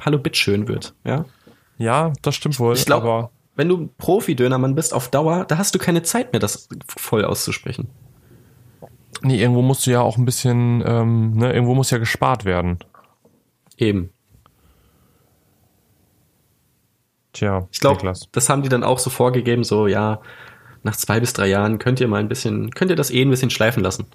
Hallo 0.00 0.18
bitteschön 0.18 0.68
wird. 0.68 0.94
Ja. 1.04 1.24
Ja, 1.78 2.12
das 2.22 2.34
stimmt 2.34 2.58
wohl. 2.58 2.74
Ich 2.74 2.86
glaube, 2.86 3.30
wenn 3.56 3.68
du 3.68 3.76
ein 3.76 3.90
Profi-Dönermann 3.96 4.74
bist 4.74 4.94
auf 4.94 5.08
Dauer, 5.08 5.44
da 5.44 5.58
hast 5.58 5.74
du 5.74 5.78
keine 5.78 6.02
Zeit 6.02 6.32
mehr, 6.32 6.40
das 6.40 6.68
voll 6.86 7.24
auszusprechen. 7.24 7.88
nee, 9.22 9.40
irgendwo 9.40 9.62
musst 9.62 9.86
du 9.86 9.90
ja 9.90 10.00
auch 10.00 10.16
ein 10.16 10.24
bisschen, 10.24 10.82
ähm, 10.86 11.32
ne, 11.32 11.52
irgendwo 11.52 11.74
muss 11.74 11.90
ja 11.90 11.98
gespart 11.98 12.44
werden. 12.44 12.78
Eben. 13.76 14.10
Tja, 17.32 17.66
Ich 17.72 17.80
glaube, 17.80 18.12
das 18.32 18.48
haben 18.48 18.62
die 18.62 18.68
dann 18.68 18.84
auch 18.84 18.98
so 18.98 19.08
vorgegeben, 19.08 19.64
so 19.64 19.86
ja, 19.86 20.20
nach 20.82 20.96
zwei 20.96 21.20
bis 21.20 21.32
drei 21.32 21.48
Jahren 21.48 21.78
könnt 21.78 22.00
ihr 22.00 22.08
mal 22.08 22.20
ein 22.20 22.28
bisschen, 22.28 22.70
könnt 22.70 22.90
ihr 22.90 22.96
das 22.96 23.10
eh 23.10 23.22
ein 23.22 23.30
bisschen 23.30 23.50
schleifen 23.50 23.82
lassen. 23.82 24.06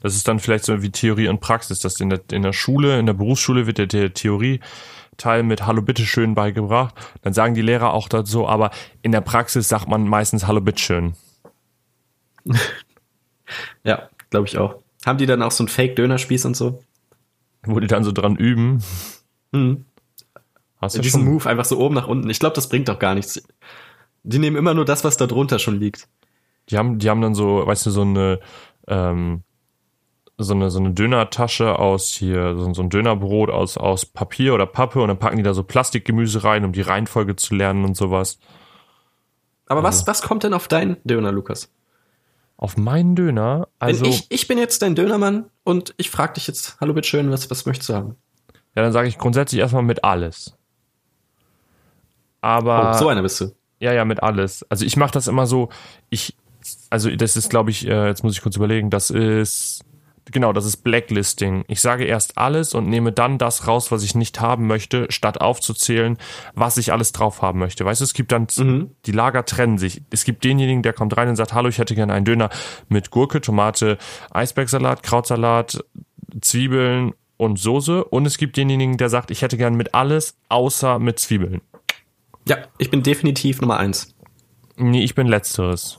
Das 0.00 0.14
ist 0.14 0.28
dann 0.28 0.38
vielleicht 0.38 0.64
so 0.64 0.82
wie 0.82 0.90
Theorie 0.90 1.28
und 1.28 1.40
Praxis, 1.40 1.80
dass 1.80 2.00
in 2.00 2.10
der, 2.10 2.20
in 2.30 2.42
der 2.42 2.52
Schule, 2.52 2.98
in 2.98 3.06
der 3.06 3.14
Berufsschule 3.14 3.66
wird 3.66 3.78
der, 3.78 3.86
der 3.86 4.12
Theorie-Teil 4.12 5.42
mit 5.42 5.66
Hallo 5.66 5.82
bitteschön 5.82 6.34
beigebracht. 6.34 6.94
Dann 7.22 7.32
sagen 7.32 7.54
die 7.54 7.62
Lehrer 7.62 7.92
auch 7.92 8.08
dazu, 8.08 8.46
aber 8.46 8.70
in 9.02 9.12
der 9.12 9.20
Praxis 9.20 9.68
sagt 9.68 9.88
man 9.88 10.06
meistens 10.06 10.46
Hallo 10.46 10.60
bitteschön. 10.60 11.14
Ja, 13.84 14.08
glaube 14.30 14.48
ich 14.48 14.58
auch. 14.58 14.80
Haben 15.04 15.18
die 15.18 15.26
dann 15.26 15.40
auch 15.40 15.52
so 15.52 15.62
einen 15.62 15.68
Fake-Dönerspieß 15.68 16.46
und 16.46 16.56
so? 16.56 16.82
Wo 17.62 17.78
die 17.78 17.86
dann 17.86 18.02
so 18.02 18.10
dran 18.10 18.34
üben. 18.34 18.82
Mhm. 19.52 19.84
Hast 20.80 20.96
du 20.96 21.00
Diesen 21.00 21.22
schon, 21.22 21.32
Move 21.32 21.48
einfach 21.48 21.64
so 21.64 21.78
oben 21.78 21.94
nach 21.94 22.08
unten. 22.08 22.28
Ich 22.28 22.38
glaube, 22.38 22.54
das 22.54 22.68
bringt 22.68 22.88
doch 22.88 22.98
gar 22.98 23.14
nichts. 23.14 23.42
Die 24.28 24.38
nehmen 24.38 24.56
immer 24.56 24.74
nur 24.74 24.84
das, 24.84 25.04
was 25.04 25.16
da 25.16 25.26
drunter 25.26 25.58
schon 25.58 25.78
liegt. 25.78 26.08
die 26.68 26.76
haben, 26.76 26.98
die 26.98 27.08
haben 27.08 27.20
dann 27.20 27.34
so, 27.34 27.66
weißt 27.66 27.86
du, 27.86 27.90
so 27.90 28.02
eine, 28.02 28.40
ähm, 28.88 29.42
so 30.36 30.52
eine, 30.52 30.70
so 30.70 30.80
eine 30.80 30.92
Dönertasche 30.92 31.78
aus 31.78 32.08
hier, 32.08 32.56
so, 32.56 32.74
so 32.74 32.82
ein 32.82 32.90
Dönerbrot 32.90 33.50
aus, 33.50 33.76
aus 33.78 34.04
Papier 34.04 34.52
oder 34.52 34.66
Pappe 34.66 35.00
und 35.00 35.08
dann 35.08 35.18
packen 35.18 35.36
die 35.38 35.42
da 35.42 35.54
so 35.54 35.62
Plastikgemüse 35.62 36.44
rein, 36.44 36.64
um 36.64 36.72
die 36.72 36.82
Reihenfolge 36.82 37.36
zu 37.36 37.54
lernen 37.54 37.84
und 37.84 37.96
sowas. 37.96 38.38
Aber 39.68 39.82
was, 39.82 40.06
was 40.06 40.22
kommt 40.22 40.42
denn 40.44 40.54
auf 40.54 40.68
deinen 40.68 40.96
Döner, 41.04 41.32
Lukas? 41.32 41.72
Auf 42.56 42.76
meinen 42.76 43.14
Döner, 43.16 43.68
also. 43.78 44.04
Wenn 44.04 44.10
ich, 44.12 44.26
ich 44.30 44.48
bin 44.48 44.58
jetzt 44.58 44.82
dein 44.82 44.94
Dönermann 44.94 45.46
und 45.64 45.94
ich 45.98 46.10
frage 46.10 46.34
dich 46.34 46.46
jetzt, 46.46 46.78
hallo 46.80 46.94
bitteschön, 46.94 47.30
was, 47.30 47.50
was 47.50 47.64
möchtest 47.66 47.88
du 47.90 47.94
haben? 47.94 48.16
Ja, 48.74 48.82
dann 48.82 48.92
sage 48.92 49.08
ich 49.08 49.18
grundsätzlich 49.18 49.60
erstmal 49.60 49.82
mit 49.82 50.04
alles. 50.04 50.56
Aber 52.40 52.92
Oh, 52.94 52.98
so 52.98 53.08
einer 53.08 53.22
bist 53.22 53.40
du. 53.40 53.52
Ja, 53.78 53.92
ja, 53.92 54.04
mit 54.04 54.22
alles. 54.22 54.64
Also 54.70 54.84
ich 54.84 54.96
mache 54.96 55.12
das 55.12 55.28
immer 55.28 55.46
so, 55.46 55.68
ich 56.10 56.36
also 56.90 57.10
das 57.14 57.36
ist 57.36 57.50
glaube 57.50 57.70
ich, 57.70 57.86
äh, 57.86 58.08
jetzt 58.08 58.24
muss 58.24 58.34
ich 58.34 58.42
kurz 58.42 58.56
überlegen, 58.56 58.90
das 58.90 59.10
ist 59.10 59.84
genau, 60.32 60.52
das 60.52 60.64
ist 60.64 60.78
Blacklisting. 60.78 61.64
Ich 61.68 61.80
sage 61.80 62.04
erst 62.04 62.36
alles 62.36 62.74
und 62.74 62.88
nehme 62.88 63.12
dann 63.12 63.38
das 63.38 63.66
raus, 63.68 63.92
was 63.92 64.02
ich 64.02 64.14
nicht 64.14 64.40
haben 64.40 64.66
möchte, 64.66 65.06
statt 65.10 65.40
aufzuzählen, 65.40 66.18
was 66.54 66.76
ich 66.78 66.92
alles 66.92 67.12
drauf 67.12 67.42
haben 67.42 67.58
möchte. 67.60 67.84
Weißt 67.84 68.00
du, 68.00 68.04
es 68.04 68.14
gibt 68.14 68.32
dann 68.32 68.48
Mhm. 68.58 68.90
die 69.06 69.12
Lager 69.12 69.44
trennen 69.44 69.78
sich. 69.78 70.02
Es 70.10 70.24
gibt 70.24 70.44
denjenigen, 70.44 70.82
der 70.82 70.92
kommt 70.92 71.16
rein 71.16 71.28
und 71.28 71.36
sagt, 71.36 71.52
hallo, 71.52 71.68
ich 71.68 71.78
hätte 71.78 71.94
gerne 71.94 72.12
einen 72.12 72.24
Döner 72.24 72.50
mit 72.88 73.10
Gurke, 73.10 73.40
Tomate, 73.40 73.98
Eisbergsalat, 74.30 75.02
Krautsalat, 75.02 75.84
Zwiebeln 76.40 77.12
und 77.36 77.58
Soße. 77.58 78.04
Und 78.04 78.26
es 78.26 78.38
gibt 78.38 78.56
denjenigen, 78.56 78.96
der 78.96 79.08
sagt, 79.08 79.30
ich 79.30 79.42
hätte 79.42 79.56
gern 79.56 79.74
mit 79.74 79.94
alles 79.94 80.36
außer 80.48 80.98
mit 80.98 81.18
Zwiebeln. 81.18 81.60
Ja, 82.48 82.58
ich 82.78 82.90
bin 82.90 83.02
definitiv 83.02 83.60
Nummer 83.60 83.78
eins. 83.78 84.14
Nee, 84.76 85.02
ich 85.02 85.14
bin 85.14 85.26
letzteres. 85.26 85.98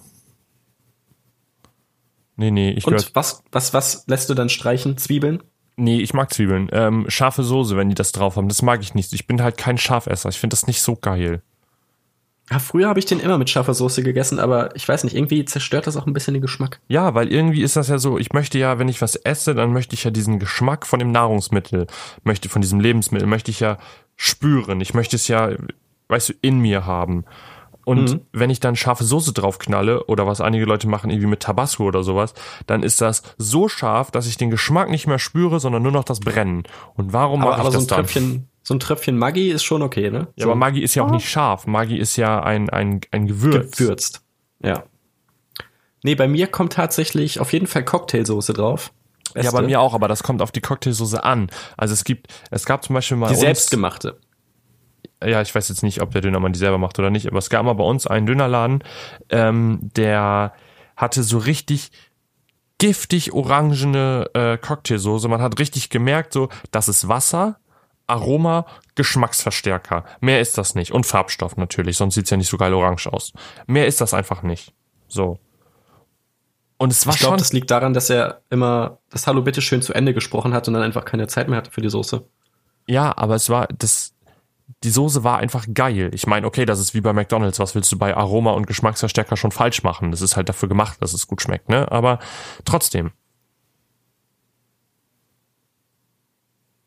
Nee, 2.35 2.51
nee, 2.51 2.71
ich 2.71 2.85
Und 2.85 3.15
was, 3.15 3.43
was, 3.51 3.73
was 3.73 4.05
lässt 4.07 4.29
du 4.29 4.35
dann 4.35 4.49
streichen? 4.49 4.97
Zwiebeln? 4.97 5.41
nee, 5.77 5.99
ich 5.99 6.13
mag 6.13 6.33
Zwiebeln. 6.33 6.67
Ähm, 6.73 7.05
scharfe 7.07 7.43
Soße, 7.43 7.77
wenn 7.77 7.89
die 7.89 7.95
das 7.95 8.11
drauf 8.11 8.35
haben, 8.35 8.49
das 8.49 8.61
mag 8.61 8.81
ich 8.81 8.95
nicht. 8.95 9.13
Ich 9.13 9.27
bin 9.27 9.41
halt 9.41 9.57
kein 9.57 9.77
Schafesser. 9.77 10.29
Ich 10.29 10.39
finde 10.39 10.55
das 10.55 10.67
nicht 10.67 10.81
so 10.81 10.95
geil. 10.95 11.41
Ja, 12.49 12.59
früher 12.59 12.87
habe 12.87 12.99
ich 12.99 13.05
den 13.05 13.19
immer 13.19 13.37
mit 13.37 13.49
scharfer 13.49 13.73
Soße 13.73 14.03
gegessen, 14.03 14.39
aber 14.39 14.73
ich 14.75 14.87
weiß 14.87 15.03
nicht, 15.03 15.15
irgendwie 15.15 15.43
zerstört 15.43 15.85
das 15.85 15.97
auch 15.97 16.07
ein 16.07 16.13
bisschen 16.13 16.33
den 16.33 16.41
Geschmack. 16.41 16.79
Ja, 16.87 17.13
weil 17.13 17.31
irgendwie 17.31 17.61
ist 17.61 17.75
das 17.75 17.89
ja 17.89 17.97
so, 17.97 18.17
ich 18.17 18.31
möchte 18.31 18.57
ja, 18.57 18.79
wenn 18.79 18.87
ich 18.87 19.01
was 19.01 19.17
esse, 19.17 19.53
dann 19.53 19.73
möchte 19.73 19.95
ich 19.95 20.05
ja 20.05 20.11
diesen 20.11 20.39
Geschmack 20.39 20.87
von 20.87 20.99
dem 20.99 21.11
Nahrungsmittel, 21.11 21.87
möchte 22.23 22.47
von 22.47 22.61
diesem 22.61 22.79
Lebensmittel, 22.79 23.27
möchte 23.27 23.51
ich 23.51 23.59
ja 23.59 23.77
spüren. 24.15 24.79
Ich 24.79 24.93
möchte 24.93 25.17
es 25.17 25.27
ja, 25.27 25.51
weißt 26.09 26.29
du, 26.29 26.33
in 26.41 26.59
mir 26.59 26.85
haben. 26.85 27.25
Und 27.85 28.11
Mhm. 28.11 28.21
wenn 28.33 28.49
ich 28.49 28.59
dann 28.59 28.75
scharfe 28.75 29.05
Soße 29.05 29.31
draufknalle 29.31 30.05
oder 30.07 30.27
was 30.27 30.41
einige 30.41 30.65
Leute 30.65 30.89
machen, 30.89 31.09
irgendwie 31.09 31.27
mit 31.29 31.39
Tabasco 31.39 31.85
oder 31.85 32.03
sowas, 32.03 32.33
dann 32.65 32.83
ist 32.83 32.99
das 32.99 33.23
so 33.37 33.69
scharf, 33.69 34.11
dass 34.11 34.27
ich 34.27 34.35
den 34.35 34.49
Geschmack 34.49 34.89
nicht 34.89 35.07
mehr 35.07 35.19
spüre, 35.19 35.59
sondern 35.61 35.83
nur 35.83 35.93
noch 35.93 36.03
das 36.03 36.19
Brennen. 36.19 36.63
Und 36.95 37.13
warum 37.13 37.41
Aber, 37.41 37.51
mache 37.51 37.61
ich 37.61 37.67
aber 37.67 37.71
so 37.71 37.77
das 37.77 37.85
ein 37.85 37.87
dann? 37.87 37.97
Tröpfchen, 37.99 38.47
so 38.61 38.73
ein 38.73 38.79
Tröpfchen 38.81 39.17
Maggi 39.17 39.49
ist 39.51 39.63
schon 39.63 39.81
okay, 39.81 40.11
ne? 40.11 40.27
Ja, 40.35 40.43
so 40.43 40.49
aber 40.49 40.55
Maggi 40.55 40.81
ist 40.81 40.95
ja 40.95 41.03
auch 41.03 41.11
nicht 41.11 41.29
scharf. 41.29 41.65
Maggi 41.65 41.95
ist 41.97 42.17
ja 42.17 42.41
ein, 42.43 42.69
ein, 42.69 42.99
ein 43.11 43.25
Gewürz. 43.27 43.77
gewürzt. 43.77 44.21
Ja. 44.61 44.83
Nee, 46.03 46.15
bei 46.15 46.27
mir 46.27 46.47
kommt 46.47 46.73
tatsächlich 46.73 47.39
auf 47.39 47.53
jeden 47.53 47.67
Fall 47.67 47.85
Cocktailsoße 47.85 48.51
drauf. 48.53 48.91
Ja, 49.29 49.43
Beste. 49.43 49.51
bei 49.57 49.61
mir 49.63 49.79
auch, 49.81 49.93
aber 49.93 50.07
das 50.07 50.23
kommt 50.23 50.41
auf 50.41 50.51
die 50.51 50.61
Cocktailsoße 50.61 51.23
an. 51.23 51.49
Also 51.77 51.93
es 51.93 52.03
gibt, 52.03 52.27
es 52.51 52.65
gab 52.65 52.83
zum 52.83 52.93
Beispiel 52.95 53.17
mal 53.17 53.27
Die 53.27 53.33
uns- 53.33 53.41
selbstgemachte. 53.41 54.19
Ja, 55.23 55.41
ich 55.41 55.53
weiß 55.53 55.69
jetzt 55.69 55.83
nicht, 55.83 56.01
ob 56.01 56.11
der 56.11 56.21
Dönermann 56.21 56.53
die 56.53 56.59
selber 56.59 56.77
macht 56.77 56.99
oder 56.99 57.09
nicht, 57.09 57.27
aber 57.27 57.39
es 57.39 57.49
gab 57.49 57.65
mal 57.65 57.73
bei 57.73 57.83
uns 57.83 58.07
einen 58.07 58.25
Dönerladen, 58.25 58.83
ähm, 59.29 59.79
der 59.81 60.53
hatte 60.95 61.23
so 61.23 61.37
richtig 61.37 61.91
giftig 62.77 63.33
orangene 63.33 64.29
äh, 64.33 64.57
Cocktailsoße. 64.57 65.27
Man 65.27 65.41
hat 65.41 65.59
richtig 65.59 65.89
gemerkt, 65.89 66.33
so, 66.33 66.49
das 66.71 66.87
ist 66.87 67.07
Wasser, 67.07 67.59
Aroma, 68.05 68.65
Geschmacksverstärker. 68.95 70.05
Mehr 70.21 70.41
ist 70.41 70.57
das 70.57 70.75
nicht. 70.75 70.91
Und 70.91 71.05
Farbstoff 71.05 71.57
natürlich, 71.57 71.97
sonst 71.97 72.15
sieht's 72.15 72.29
ja 72.29 72.37
nicht 72.37 72.49
so 72.49 72.57
geil 72.57 72.73
orange 72.73 73.07
aus. 73.07 73.33
Mehr 73.65 73.87
ist 73.87 74.01
das 74.01 74.13
einfach 74.13 74.43
nicht. 74.43 74.73
So. 75.07 75.39
Und 76.77 76.91
es 76.91 77.05
war 77.07 77.13
Ich 77.13 77.19
glaube, 77.19 77.37
das 77.37 77.53
liegt 77.53 77.71
daran, 77.71 77.93
dass 77.93 78.09
er 78.09 78.41
immer 78.49 78.99
das 79.09 79.25
Hallo 79.27 79.41
bitte 79.41 79.61
schön 79.61 79.81
zu 79.81 79.93
Ende 79.93 80.13
gesprochen 80.13 80.53
hat 80.53 80.67
und 80.67 80.75
dann 80.75 80.83
einfach 80.83 81.05
keine 81.05 81.27
Zeit 81.27 81.47
mehr 81.47 81.57
hatte 81.57 81.71
für 81.71 81.81
die 81.81 81.89
Soße. 81.89 82.23
Ja, 82.87 83.17
aber 83.17 83.35
es 83.35 83.49
war 83.49 83.67
das. 83.67 84.13
Die 84.83 84.89
Soße 84.89 85.23
war 85.23 85.37
einfach 85.39 85.65
geil. 85.73 86.11
Ich 86.13 86.27
meine, 86.27 86.45
okay, 86.45 86.65
das 86.65 86.79
ist 86.79 86.93
wie 86.93 87.01
bei 87.01 87.13
McDonalds. 87.13 87.59
Was 87.59 87.73
willst 87.73 87.91
du 87.91 87.97
bei 87.97 88.15
Aroma 88.15 88.51
und 88.51 88.67
Geschmacksverstärker 88.67 89.37
schon 89.37 89.51
falsch 89.51 89.81
machen? 89.83 90.11
Das 90.11 90.21
ist 90.21 90.35
halt 90.35 90.49
dafür 90.49 90.67
gemacht, 90.69 90.97
dass 91.01 91.13
es 91.13 91.25
gut 91.27 91.41
schmeckt, 91.41 91.69
ne? 91.69 91.91
Aber 91.91 92.19
trotzdem, 92.65 93.11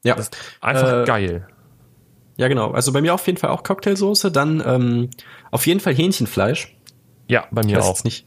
Ja. 0.05 0.17
einfach 0.61 1.03
Äh, 1.03 1.05
geil. 1.05 1.49
Ja, 2.37 2.49
genau. 2.49 2.71
Also 2.71 2.93
bei 2.93 3.03
mir 3.03 3.13
auf 3.15 3.27
jeden 3.27 3.39
Fall 3.39 3.51
auch 3.51 3.63
Cocktailsoße, 3.63 4.33
dann 4.33 4.63
ähm, 4.65 5.11
auf 5.51 5.67
jeden 5.67 5.81
Fall 5.81 5.95
Hähnchenfleisch. 5.95 6.75
Ja, 7.29 7.47
bei 7.51 7.61
Ich 7.61 7.67
mir 7.67 7.77
weiß 7.77 7.85
auch. 7.85 7.89
jetzt 7.91 8.05
nicht. 8.05 8.27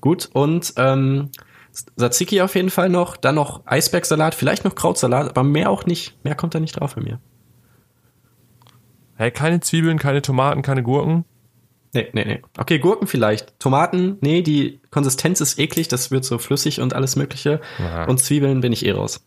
Gut. 0.00 0.30
Und 0.32 0.74
ähm, 0.76 1.30
Tzatziki 1.96 2.40
auf 2.42 2.54
jeden 2.56 2.70
Fall 2.70 2.88
noch, 2.88 3.16
dann 3.16 3.36
noch 3.36 3.62
Eisbergsalat, 3.66 4.34
vielleicht 4.34 4.64
noch 4.64 4.74
Krautsalat, 4.74 5.28
aber 5.28 5.42
mehr 5.44 5.70
auch 5.70 5.86
nicht. 5.86 6.22
Mehr 6.24 6.34
kommt 6.34 6.54
da 6.54 6.60
nicht 6.60 6.78
drauf 6.80 6.96
bei 6.96 7.02
mir. 7.02 7.20
Hey, 9.16 9.30
keine 9.30 9.60
Zwiebeln, 9.60 9.98
keine 9.98 10.22
Tomaten, 10.22 10.62
keine 10.62 10.82
Gurken. 10.82 11.24
Nee, 11.94 12.08
nee, 12.12 12.24
nee. 12.24 12.42
Okay, 12.58 12.78
Gurken 12.78 13.06
vielleicht. 13.06 13.58
Tomaten, 13.60 14.16
nee, 14.20 14.42
die 14.42 14.80
Konsistenz 14.90 15.40
ist 15.40 15.58
eklig, 15.58 15.88
das 15.88 16.10
wird 16.10 16.24
so 16.24 16.38
flüssig 16.38 16.80
und 16.80 16.94
alles 16.94 17.16
mögliche. 17.16 17.60
Ja. 17.78 18.04
Und 18.04 18.18
Zwiebeln 18.18 18.60
bin 18.60 18.72
ich 18.72 18.86
eh 18.86 18.92
raus. 18.92 19.24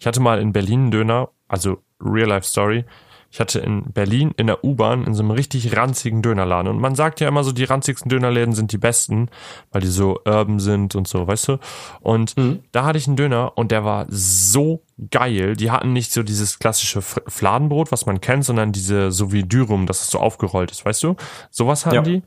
Ich 0.00 0.06
hatte 0.06 0.20
mal 0.20 0.40
in 0.40 0.52
Berlin 0.52 0.80
einen 0.80 0.90
Döner, 0.90 1.30
also 1.46 1.78
Real 2.00 2.28
Life 2.28 2.46
Story. 2.46 2.84
Ich 3.34 3.40
hatte 3.40 3.58
in 3.58 3.90
Berlin 3.92 4.32
in 4.36 4.46
der 4.46 4.62
U-Bahn 4.62 5.02
in 5.02 5.12
so 5.12 5.24
einem 5.24 5.32
richtig 5.32 5.76
ranzigen 5.76 6.22
Dönerladen. 6.22 6.70
Und 6.70 6.78
man 6.78 6.94
sagt 6.94 7.18
ja 7.18 7.26
immer 7.26 7.42
so, 7.42 7.50
die 7.50 7.64
ranzigsten 7.64 8.08
Dönerläden 8.08 8.54
sind 8.54 8.70
die 8.70 8.78
besten, 8.78 9.28
weil 9.72 9.80
die 9.80 9.88
so 9.88 10.20
urban 10.24 10.60
sind 10.60 10.94
und 10.94 11.08
so, 11.08 11.26
weißt 11.26 11.48
du? 11.48 11.58
Und 12.00 12.36
mhm. 12.36 12.62
da 12.70 12.84
hatte 12.84 12.96
ich 12.96 13.08
einen 13.08 13.16
Döner 13.16 13.58
und 13.58 13.72
der 13.72 13.84
war 13.84 14.06
so 14.08 14.84
geil. 15.10 15.56
Die 15.56 15.72
hatten 15.72 15.92
nicht 15.92 16.12
so 16.12 16.22
dieses 16.22 16.60
klassische 16.60 17.02
Fladenbrot, 17.02 17.90
was 17.90 18.06
man 18.06 18.20
kennt, 18.20 18.44
sondern 18.44 18.70
diese 18.70 19.10
so 19.10 19.32
wie 19.32 19.42
Dürum, 19.42 19.86
dass 19.86 20.02
es 20.02 20.10
so 20.10 20.20
aufgerollt 20.20 20.70
ist, 20.70 20.84
weißt 20.84 21.02
du? 21.02 21.16
Sowas 21.50 21.86
hatten 21.86 21.96
ja. 21.96 22.02
die. 22.02 22.22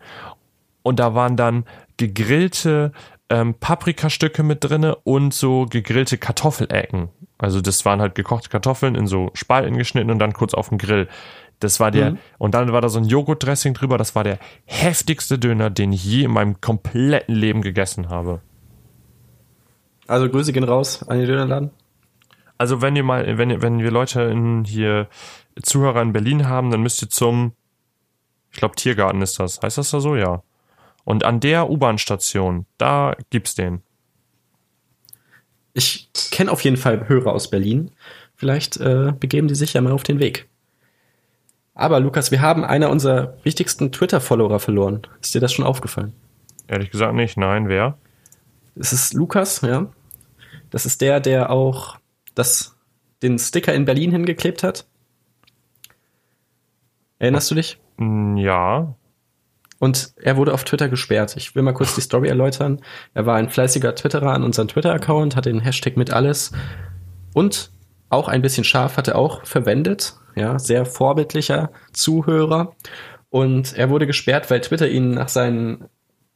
Und 0.83 0.99
da 0.99 1.15
waren 1.15 1.37
dann 1.37 1.63
gegrillte 1.95 2.91
ähm, 3.29 3.53
Paprikastücke 3.53 4.43
mit 4.43 4.61
drinne 4.61 4.97
und 5.05 5.33
so 5.33 5.67
gegrillte 5.69 6.17
Kartoffelecken. 6.17 7.07
Also 7.38 7.62
das 7.62 7.86
waren 7.86 8.01
halt 8.01 8.15
gekochte 8.15 8.50
Kartoffeln 8.50 8.96
in 8.96 9.08
so 9.08 9.29
Spalten 9.34 9.77
geschnitten 9.77 10.10
und 10.10 10.20
dann 10.20 10.34
kurz 10.34 10.53
auf 10.53 10.70
dem 10.70 10.77
Grill. 10.77 11.08
Das 11.60 11.79
war 11.79 11.91
der, 11.91 12.12
mhm. 12.12 12.17
und 12.38 12.53
dann 12.53 12.72
war 12.72 12.82
da 12.82 12.89
so 12.89 13.00
ein 13.00 13.06
Joghurtdressing 13.06 13.74
drüber. 13.74 13.98
Das 13.98 14.15
war 14.15 14.24
der 14.24 14.39
heftigste 14.65 15.39
Döner, 15.39 15.70
den 15.70 15.91
ich 15.91 16.03
je 16.03 16.24
in 16.24 16.32
meinem 16.32 16.62
kompletten 16.62 17.36
Leben 17.36 17.62
gegessen 17.62 18.10
habe. 18.10 18.41
Also 20.08 20.29
Grüße 20.29 20.53
gehen 20.53 20.63
raus 20.63 21.03
an 21.08 21.17
den 21.17 21.27
Dönerladen. 21.27 21.72
Also 22.58 22.82
wenn 22.82 22.96
ihr 22.96 23.03
mal, 23.03 23.38
wenn, 23.38 23.62
wenn 23.62 23.79
wir 23.79 23.91
Leute 23.91 24.22
in 24.24 24.63
hier 24.65 25.08
Zuhörer 25.62 26.01
in 26.01 26.13
Berlin 26.13 26.48
haben, 26.48 26.72
dann 26.72 26.82
müsst 26.82 27.01
ihr 27.01 27.10
zum, 27.10 27.53
ich 28.51 28.58
glaube 28.58 28.75
Tiergarten 28.75 29.22
ist 29.22 29.39
das. 29.39 29.62
Heißt 29.62 29.77
das 29.77 29.91
da 29.91 30.00
so? 30.00 30.15
Ja. 30.15 30.44
Und 31.03 31.24
an 31.24 31.39
der 31.39 31.70
U-Bahn-Station, 31.70 32.65
da 32.77 33.15
gibt's 33.29 33.56
den. 33.56 33.82
Ich 35.77 36.10
kenne 36.31 36.51
auf 36.51 36.62
jeden 36.62 36.75
Fall 36.75 37.07
Hörer 37.07 37.34
aus 37.34 37.51
Berlin. 37.51 37.91
Vielleicht 38.36 38.77
äh, 38.77 39.13
begeben 39.17 39.48
die 39.48 39.53
sich 39.53 39.74
ja 39.74 39.81
mal 39.81 39.93
auf 39.93 40.01
den 40.01 40.19
Weg. 40.19 40.48
Aber 41.75 42.00
Lukas, 42.00 42.31
wir 42.31 42.41
haben 42.41 42.65
einer 42.65 42.89
unserer 42.89 43.38
wichtigsten 43.43 43.91
Twitter-Follower 43.91 44.60
verloren. 44.60 45.05
Ist 45.22 45.36
dir 45.36 45.39
das 45.39 45.53
schon 45.53 45.65
aufgefallen? 45.65 46.13
Ehrlich 46.67 46.89
gesagt 46.89 47.13
nicht. 47.13 47.38
Nein, 47.38 47.69
wer? 47.69 48.00
Es 48.75 48.91
ist 48.91 49.13
Lukas, 49.13 49.62
ja. 49.62 49.86
Das 50.72 50.88
ist 50.88 51.01
der, 51.01 51.19
der 51.19 51.51
auch 51.51 52.00
das, 52.34 52.75
den 53.22 53.38
Sticker 53.38 53.75
in 53.75 53.86
Berlin 53.86 54.12
hingeklebt 54.12 54.63
hat. 54.63 54.88
Erinnerst 57.19 57.51
du 57.51 57.55
dich? 57.55 57.77
Ja, 58.00 58.96
und 59.79 60.13
er 60.22 60.38
wurde 60.38 60.53
auf 60.53 60.63
Twitter 60.63 60.89
gesperrt. 60.89 61.36
Ich 61.38 61.55
will 61.55 61.63
mal 61.63 61.74
kurz 61.74 61.96
die 61.96 62.01
Story 62.01 62.27
erläutern. 62.27 62.81
Er 63.13 63.25
war 63.25 63.36
ein 63.36 63.50
fleißiger 63.50 63.96
Twitterer 63.96 64.34
an 64.34 64.43
unserem 64.43 64.67
Twitter-Account, 64.67 65.36
hat 65.36 65.46
den 65.46 65.60
Hashtag 65.60 65.98
mit 65.98 66.12
alles 66.12 66.51
und 67.34 67.72
auch 68.10 68.27
ein 68.27 68.41
bisschen 68.41 68.63
scharf 68.63 68.98
hat 68.98 69.07
er 69.07 69.17
auch 69.17 69.46
verwendet. 69.46 70.15
Ja, 70.36 70.60
sehr 70.60 70.86
vorbildlicher 70.86 71.72
Zuhörer. 71.93 72.74
Und 73.29 73.77
er 73.77 73.89
wurde 73.89 74.07
gesperrt, 74.07 74.50
weil 74.50 74.62
Twitter 74.62 74.88
ihn 74.88 75.12
nach 75.12 75.29
seinen, 75.29 75.86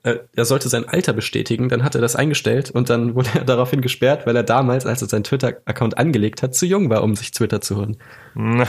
äh, 0.04 0.18
er 0.36 0.46
sollte 0.46 0.70
sein 0.70 0.88
Alter 0.90 1.14
bestätigen, 1.14 1.70
dann 1.70 1.84
hat 1.84 1.96
er 1.96 2.02
das 2.02 2.16
eingestellt 2.16 2.72
und 2.72 2.90
dann 2.90 3.16
wurde 3.16 3.30
er 3.36 3.46
daraufhin 3.46 3.82
gesperrt, 3.82 4.26
weil 4.26 4.36
er 4.36 4.44
damals, 4.44 4.86
als 4.86 5.02
er 5.02 5.08
seinen 5.08 5.24
Twitter-Account 5.24 5.98
angelegt 5.98 6.44
hat, 6.44 6.56
zu 6.56 6.66
jung 6.66 6.90
war, 6.90 7.04
um 7.04 7.16
sich 7.16 7.32
Twitter 7.32 7.62
zu 7.62 7.78
hören. 7.78 7.98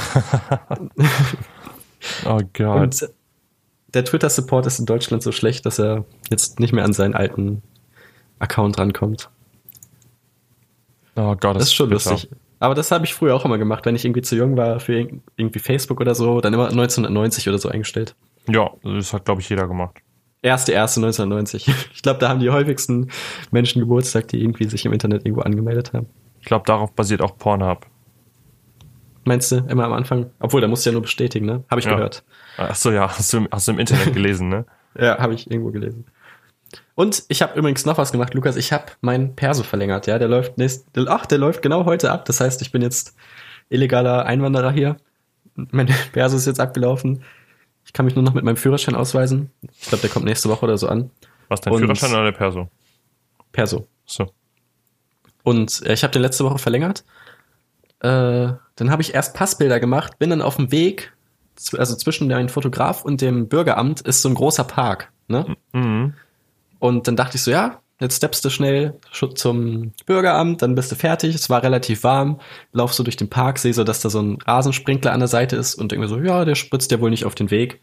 oh 2.26 2.40
Gott. 2.52 3.02
Und 3.02 3.08
der 3.94 4.04
Twitter-Support 4.04 4.66
ist 4.66 4.78
in 4.78 4.86
Deutschland 4.86 5.22
so 5.22 5.32
schlecht, 5.32 5.66
dass 5.66 5.78
er 5.78 6.04
jetzt 6.30 6.60
nicht 6.60 6.72
mehr 6.72 6.84
an 6.84 6.92
seinen 6.92 7.14
alten 7.14 7.62
Account 8.38 8.78
rankommt. 8.78 9.30
Oh 11.14 11.36
Gott, 11.36 11.44
das, 11.44 11.54
das 11.54 11.62
ist 11.64 11.74
schon 11.74 11.90
bitter. 11.90 12.10
lustig. 12.10 12.30
Aber 12.58 12.74
das 12.74 12.90
habe 12.90 13.04
ich 13.04 13.12
früher 13.12 13.34
auch 13.34 13.44
immer 13.44 13.58
gemacht, 13.58 13.84
wenn 13.86 13.96
ich 13.96 14.04
irgendwie 14.04 14.22
zu 14.22 14.36
jung 14.36 14.56
war 14.56 14.78
für 14.78 15.08
irgendwie 15.36 15.58
Facebook 15.58 16.00
oder 16.00 16.14
so, 16.14 16.40
dann 16.40 16.54
immer 16.54 16.68
1990 16.68 17.48
oder 17.48 17.58
so 17.58 17.68
eingestellt. 17.68 18.14
Ja, 18.48 18.70
das 18.82 19.12
hat, 19.12 19.24
glaube 19.24 19.40
ich, 19.40 19.48
jeder 19.48 19.66
gemacht. 19.66 19.98
Erste, 20.42 20.72
erste 20.72 21.00
1990. 21.00 21.66
Ich 21.94 22.02
glaube, 22.02 22.18
da 22.18 22.28
haben 22.28 22.40
die 22.40 22.50
häufigsten 22.50 23.08
Menschen 23.50 23.80
Geburtstag, 23.80 24.28
die 24.28 24.40
irgendwie 24.40 24.68
sich 24.68 24.84
im 24.84 24.92
Internet 24.92 25.24
irgendwo 25.24 25.42
angemeldet 25.42 25.92
haben. 25.92 26.06
Ich 26.40 26.46
glaube, 26.46 26.64
darauf 26.66 26.92
basiert 26.92 27.20
auch 27.20 27.36
Pornhub. 27.36 27.86
Meinst 29.24 29.52
du, 29.52 29.56
immer 29.68 29.84
am 29.84 29.92
Anfang? 29.92 30.30
Obwohl, 30.40 30.60
da 30.60 30.66
musst 30.66 30.84
du 30.84 30.90
ja 30.90 30.92
nur 30.92 31.02
bestätigen, 31.02 31.46
ne? 31.46 31.64
Habe 31.70 31.80
ich 31.80 31.86
ja. 31.86 31.94
gehört. 31.94 32.24
Ach 32.56 32.74
so, 32.74 32.90
ja, 32.90 33.08
hast 33.08 33.32
du, 33.32 33.46
hast 33.50 33.68
du 33.68 33.72
im 33.72 33.78
Internet 33.78 34.12
gelesen, 34.14 34.48
ne? 34.48 34.64
ja, 34.98 35.18
habe 35.18 35.34
ich 35.34 35.50
irgendwo 35.50 35.70
gelesen. 35.70 36.06
Und 36.94 37.24
ich 37.28 37.42
habe 37.42 37.58
übrigens 37.58 37.86
noch 37.86 37.98
was 37.98 38.12
gemacht, 38.12 38.34
Lukas. 38.34 38.56
Ich 38.56 38.72
habe 38.72 38.86
meinen 39.00 39.34
Perso 39.34 39.62
verlängert, 39.62 40.06
ja. 40.06 40.18
Der 40.18 40.28
läuft 40.28 40.58
nächst, 40.58 40.86
ach, 41.08 41.26
der 41.26 41.38
läuft 41.38 41.62
genau 41.62 41.84
heute 41.84 42.10
ab. 42.10 42.24
Das 42.26 42.40
heißt, 42.40 42.60
ich 42.62 42.72
bin 42.72 42.82
jetzt 42.82 43.16
illegaler 43.68 44.26
Einwanderer 44.26 44.70
hier. 44.70 44.96
Mein 45.54 45.86
Perso 46.12 46.36
ist 46.36 46.46
jetzt 46.46 46.60
abgelaufen. 46.60 47.22
Ich 47.84 47.92
kann 47.92 48.04
mich 48.04 48.14
nur 48.14 48.24
noch 48.24 48.34
mit 48.34 48.44
meinem 48.44 48.56
Führerschein 48.56 48.94
ausweisen. 48.94 49.50
Ich 49.80 49.88
glaube, 49.88 50.02
der 50.02 50.10
kommt 50.10 50.26
nächste 50.26 50.48
Woche 50.48 50.64
oder 50.64 50.78
so 50.78 50.88
an. 50.88 51.10
Was, 51.48 51.60
dein 51.60 51.72
Und 51.72 51.80
Führerschein 51.80 52.12
oder 52.12 52.24
der 52.24 52.32
Perso? 52.32 52.68
Perso. 53.50 53.86
So. 54.06 54.32
Und 55.42 55.84
äh, 55.86 55.94
ich 55.94 56.04
habe 56.04 56.12
den 56.12 56.22
letzte 56.22 56.44
Woche 56.44 56.58
verlängert. 56.58 57.04
Äh, 58.00 58.52
dann 58.76 58.90
habe 58.90 59.02
ich 59.02 59.14
erst 59.14 59.34
Passbilder 59.34 59.80
gemacht, 59.80 60.18
bin 60.18 60.30
dann 60.30 60.42
auf 60.42 60.56
dem 60.56 60.70
Weg, 60.72 61.12
also 61.76 61.96
zwischen 61.96 62.28
dem 62.28 62.48
Fotograf 62.48 63.04
und 63.04 63.20
dem 63.20 63.48
Bürgeramt 63.48 64.00
ist 64.02 64.22
so 64.22 64.28
ein 64.28 64.34
großer 64.34 64.64
Park. 64.64 65.12
Ne? 65.28 65.56
Mhm. 65.72 66.14
Und 66.78 67.06
dann 67.06 67.16
dachte 67.16 67.36
ich 67.36 67.42
so, 67.42 67.50
ja, 67.50 67.80
jetzt 68.00 68.16
steppst 68.16 68.44
du 68.44 68.50
schnell 68.50 68.98
zum 69.34 69.92
Bürgeramt, 70.06 70.60
dann 70.60 70.74
bist 70.74 70.90
du 70.90 70.96
fertig. 70.96 71.34
Es 71.34 71.48
war 71.48 71.62
relativ 71.62 72.02
warm, 72.02 72.40
laufst 72.72 72.96
so 72.96 73.04
durch 73.04 73.16
den 73.16 73.30
Park, 73.30 73.58
sehe 73.58 73.72
so, 73.72 73.84
dass 73.84 74.00
da 74.00 74.10
so 74.10 74.20
ein 74.20 74.38
Rasensprinkler 74.44 75.12
an 75.12 75.20
der 75.20 75.28
Seite 75.28 75.56
ist 75.56 75.76
und 75.76 75.92
denke 75.92 76.08
so, 76.08 76.18
ja, 76.18 76.44
der 76.44 76.56
spritzt 76.56 76.90
ja 76.90 77.00
wohl 77.00 77.10
nicht 77.10 77.24
auf 77.24 77.36
den 77.36 77.50
Weg. 77.50 77.80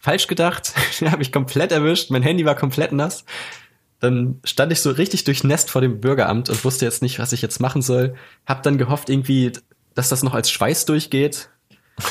Falsch 0.00 0.28
gedacht, 0.28 0.72
den 1.00 1.10
habe 1.10 1.22
ich 1.22 1.32
komplett 1.32 1.72
erwischt, 1.72 2.10
mein 2.10 2.22
Handy 2.22 2.44
war 2.44 2.54
komplett 2.54 2.92
nass. 2.92 3.24
Dann 3.98 4.40
stand 4.44 4.72
ich 4.72 4.80
so 4.80 4.90
richtig 4.90 5.24
durchnässt 5.24 5.70
vor 5.70 5.80
dem 5.80 6.00
Bürgeramt 6.00 6.48
und 6.48 6.64
wusste 6.64 6.84
jetzt 6.84 7.02
nicht, 7.02 7.18
was 7.18 7.32
ich 7.32 7.42
jetzt 7.42 7.60
machen 7.60 7.82
soll. 7.82 8.14
Hab 8.46 8.62
dann 8.64 8.78
gehofft 8.78 9.08
irgendwie, 9.08 9.52
dass 9.94 10.08
das 10.08 10.24
noch 10.24 10.34
als 10.34 10.50
Schweiß 10.50 10.86
durchgeht. 10.86 11.50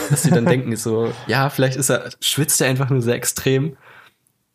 Dass 0.10 0.24
sie 0.24 0.32
dann 0.32 0.46
denken 0.46 0.76
so, 0.76 1.12
ja, 1.28 1.50
vielleicht 1.50 1.76
ist 1.76 1.89
er, 1.89 2.10
schwitzt 2.22 2.62
er 2.62 2.67
einfach 2.67 2.89
nur 2.89 3.02
sehr 3.02 3.15
extrem. 3.15 3.78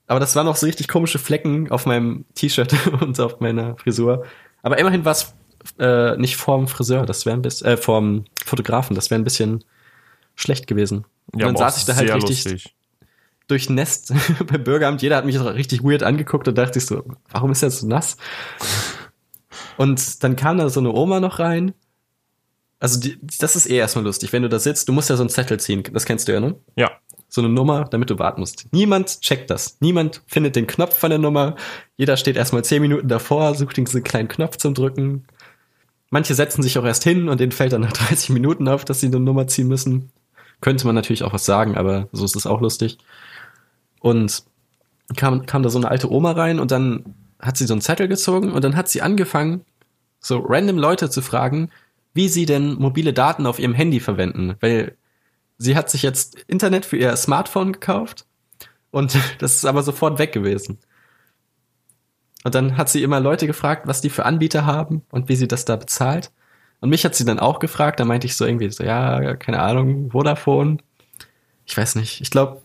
Aber 0.06 0.20
das 0.20 0.36
waren 0.36 0.46
noch 0.46 0.56
so 0.56 0.66
richtig 0.66 0.88
komische 0.88 1.18
Flecken 1.18 1.70
auf 1.70 1.84
meinem 1.86 2.24
T-Shirt 2.34 2.74
und 3.00 3.18
auf 3.18 3.40
meiner 3.40 3.76
Frisur. 3.76 4.24
Aber 4.62 4.78
immerhin 4.78 5.04
war 5.04 5.12
es 5.12 5.34
äh, 5.78 6.16
nicht 6.16 6.36
vorm 6.36 6.68
Friseur, 6.68 7.06
das 7.06 7.26
wäre 7.26 7.36
ein 7.36 7.42
bisschen, 7.42 7.66
äh, 7.66 7.76
vorm 7.76 8.24
Fotografen, 8.44 8.94
das 8.94 9.10
wäre 9.10 9.20
ein 9.20 9.24
bisschen 9.24 9.64
schlecht 10.36 10.66
gewesen. 10.66 11.04
Und 11.32 11.40
ja, 11.40 11.46
dann 11.46 11.56
saß 11.56 11.78
ich 11.78 11.84
da 11.84 11.96
halt 11.96 12.12
richtig, 12.14 12.44
lustig 12.44 12.76
durchnässt 13.48 14.12
beim 14.46 14.64
Bürgeramt. 14.64 15.02
Jeder 15.02 15.16
hat 15.16 15.24
mich 15.24 15.38
richtig 15.40 15.82
weird 15.82 16.02
angeguckt 16.02 16.48
und 16.48 16.56
dachte 16.58 16.78
ich 16.78 16.86
so, 16.86 17.04
warum 17.30 17.52
ist 17.52 17.62
er 17.62 17.70
so 17.70 17.86
nass? 17.86 18.16
Und 19.76 20.22
dann 20.24 20.36
kam 20.36 20.58
da 20.58 20.68
so 20.68 20.80
eine 20.80 20.92
Oma 20.92 21.20
noch 21.20 21.38
rein. 21.38 21.74
Also 22.78 23.00
die, 23.00 23.18
das 23.38 23.56
ist 23.56 23.70
eh 23.70 23.76
erstmal 23.76 24.04
lustig, 24.04 24.32
wenn 24.32 24.42
du 24.42 24.48
da 24.48 24.58
sitzt, 24.58 24.88
du 24.88 24.92
musst 24.92 25.08
ja 25.08 25.16
so 25.16 25.22
einen 25.22 25.30
Zettel 25.30 25.58
ziehen, 25.58 25.82
das 25.92 26.04
kennst 26.04 26.28
du 26.28 26.32
ja, 26.32 26.40
ne? 26.40 26.56
Ja. 26.76 26.90
So 27.28 27.40
eine 27.40 27.50
Nummer, 27.50 27.84
damit 27.84 28.10
du 28.10 28.18
warten 28.18 28.40
musst. 28.40 28.66
Niemand 28.72 29.20
checkt 29.20 29.50
das. 29.50 29.78
Niemand 29.80 30.22
findet 30.26 30.56
den 30.56 30.66
Knopf 30.66 30.96
von 30.96 31.10
der 31.10 31.18
Nummer. 31.18 31.56
Jeder 31.96 32.16
steht 32.16 32.36
erstmal 32.36 32.64
zehn 32.64 32.80
Minuten 32.80 33.08
davor, 33.08 33.54
sucht 33.54 33.76
diesen 33.76 34.04
kleinen 34.04 34.28
Knopf 34.28 34.58
zum 34.58 34.74
Drücken. 34.74 35.24
Manche 36.10 36.34
setzen 36.34 36.62
sich 36.62 36.78
auch 36.78 36.84
erst 36.84 37.02
hin 37.02 37.28
und 37.28 37.40
denen 37.40 37.52
fällt 37.52 37.72
dann 37.72 37.80
nach 37.80 37.92
30 37.94 38.30
Minuten 38.30 38.68
auf, 38.68 38.84
dass 38.84 39.00
sie 39.00 39.06
eine 39.06 39.20
Nummer 39.20 39.46
ziehen 39.48 39.68
müssen. 39.68 40.10
Könnte 40.60 40.86
man 40.86 40.94
natürlich 40.94 41.24
auch 41.24 41.32
was 41.32 41.44
sagen, 41.44 41.76
aber 41.76 42.08
so 42.12 42.24
ist 42.24 42.36
es 42.36 42.46
auch 42.46 42.60
lustig. 42.60 42.98
Und 44.00 44.44
kam, 45.16 45.46
kam 45.46 45.62
da 45.62 45.68
so 45.68 45.78
eine 45.78 45.90
alte 45.90 46.10
Oma 46.10 46.32
rein 46.32 46.58
und 46.60 46.70
dann 46.70 47.14
hat 47.40 47.56
sie 47.56 47.66
so 47.66 47.74
einen 47.74 47.80
Zettel 47.80 48.08
gezogen 48.08 48.52
und 48.52 48.64
dann 48.64 48.76
hat 48.76 48.88
sie 48.88 49.02
angefangen, 49.02 49.64
so 50.20 50.38
random 50.38 50.78
Leute 50.78 51.10
zu 51.10 51.22
fragen, 51.22 51.70
wie 52.16 52.28
sie 52.28 52.46
denn 52.46 52.74
mobile 52.74 53.12
Daten 53.12 53.46
auf 53.46 53.58
ihrem 53.58 53.74
Handy 53.74 54.00
verwenden. 54.00 54.56
Weil 54.60 54.96
sie 55.58 55.76
hat 55.76 55.90
sich 55.90 56.02
jetzt 56.02 56.36
Internet 56.48 56.84
für 56.84 56.96
ihr 56.96 57.14
Smartphone 57.16 57.72
gekauft 57.72 58.26
und 58.90 59.16
das 59.38 59.54
ist 59.54 59.64
aber 59.64 59.82
sofort 59.82 60.18
weg 60.18 60.32
gewesen. 60.32 60.78
Und 62.44 62.54
dann 62.54 62.76
hat 62.76 62.88
sie 62.88 63.02
immer 63.02 63.20
Leute 63.20 63.46
gefragt, 63.46 63.86
was 63.86 64.00
die 64.00 64.10
für 64.10 64.24
Anbieter 64.24 64.66
haben 64.66 65.02
und 65.10 65.28
wie 65.28 65.36
sie 65.36 65.48
das 65.48 65.64
da 65.64 65.76
bezahlt. 65.76 66.32
Und 66.80 66.90
mich 66.90 67.04
hat 67.04 67.14
sie 67.14 67.24
dann 67.24 67.40
auch 67.40 67.58
gefragt, 67.58 67.98
da 68.00 68.04
meinte 68.04 68.26
ich 68.26 68.36
so 68.36 68.46
irgendwie 68.46 68.70
so, 68.70 68.84
ja, 68.84 69.34
keine 69.34 69.60
Ahnung, 69.60 70.10
Vodafone. 70.10 70.78
Ich 71.64 71.76
weiß 71.76 71.96
nicht. 71.96 72.20
Ich 72.20 72.30
glaube, 72.30 72.62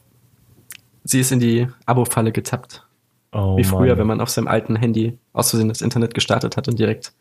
sie 1.04 1.20
ist 1.20 1.32
in 1.32 1.40
die 1.40 1.68
Abo-Falle 1.86 2.32
getappt. 2.32 2.86
Oh, 3.32 3.58
Wie 3.58 3.64
früher, 3.64 3.90
Mann. 3.92 3.98
wenn 3.98 4.08
man 4.08 4.22
auf 4.22 4.30
seinem 4.30 4.48
alten 4.48 4.76
Handy 4.76 5.18
aus 5.34 5.50
Versehen 5.50 5.70
das 5.70 5.82
Internet 5.82 6.14
gestartet 6.14 6.58
hat 6.58 6.68
und 6.68 6.78
direkt 6.78 7.14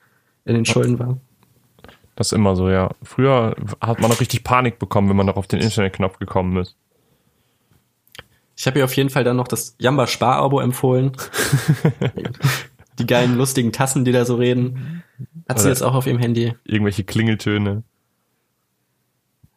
in 0.45 0.55
den 0.55 0.66
Schulden 0.66 0.99
war. 0.99 1.19
Das 2.16 2.29
ist 2.29 2.33
immer 2.33 2.57
so, 2.57 2.68
ja. 2.68 2.90
Früher 3.03 3.57
hat 3.81 4.01
man 4.01 4.11
noch 4.11 4.20
richtig 4.20 4.44
Panik 4.44 4.79
bekommen, 4.79 5.09
wenn 5.09 5.16
man 5.16 5.27
noch 5.27 5.37
auf 5.37 5.46
den 5.46 5.61
Internetknopf 5.61 6.18
gekommen 6.18 6.57
ist. 6.59 6.77
Ich 8.57 8.66
habe 8.66 8.79
ihr 8.79 8.85
auf 8.85 8.94
jeden 8.94 9.09
Fall 9.09 9.25
dann 9.25 9.37
noch 9.37 9.49
das 9.49 9.75
Jamba 9.79 10.07
Spar-Abo 10.07 10.61
empfohlen. 10.61 11.12
die 12.99 13.07
geilen, 13.07 13.37
lustigen 13.37 13.73
Tassen, 13.73 14.05
die 14.05 14.12
da 14.12 14.27
so 14.27 14.35
reden. 14.35 15.03
Hat 15.49 15.57
Oder 15.57 15.62
sie 15.62 15.68
jetzt 15.70 15.83
auch 15.83 15.94
auf 15.94 16.07
ihrem 16.07 16.18
Handy. 16.18 16.55
Irgendwelche 16.64 17.05
Klingeltöne. 17.05 17.83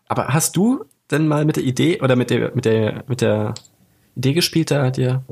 Aber 0.07 0.29
hast 0.29 0.55
du 0.55 0.85
denn 1.11 1.27
mal 1.27 1.43
mit 1.43 1.57
der 1.57 1.63
Idee 1.63 2.01
oder 2.01 2.15
mit 2.15 2.29
der, 2.29 2.55
mit 2.55 2.65
der, 2.65 3.03
mit 3.07 3.19
der 3.19 3.53
Idee 4.15 4.33
gespielt, 4.33 4.71
da 4.71 4.89
dir 4.89 5.23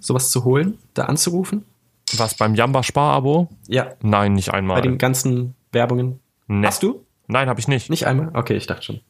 sowas 0.00 0.30
zu 0.30 0.44
holen, 0.44 0.78
da 0.94 1.04
anzurufen? 1.04 1.64
Was 2.16 2.34
beim 2.34 2.54
Jamba 2.54 2.82
Spar-Abo? 2.82 3.48
Ja, 3.68 3.92
Nein, 4.02 4.32
nicht 4.34 4.52
einmal. 4.52 4.76
bei 4.76 4.82
den 4.82 4.98
ganzen 4.98 5.54
Werbungen. 5.70 6.18
Nee. 6.46 6.66
Hast 6.66 6.82
du? 6.82 7.04
Nein, 7.28 7.48
habe 7.48 7.60
ich 7.60 7.68
nicht. 7.68 7.88
Nicht 7.90 8.06
einmal? 8.06 8.30
Okay, 8.34 8.56
ich 8.56 8.66
dachte 8.66 8.82
schon. 8.82 9.00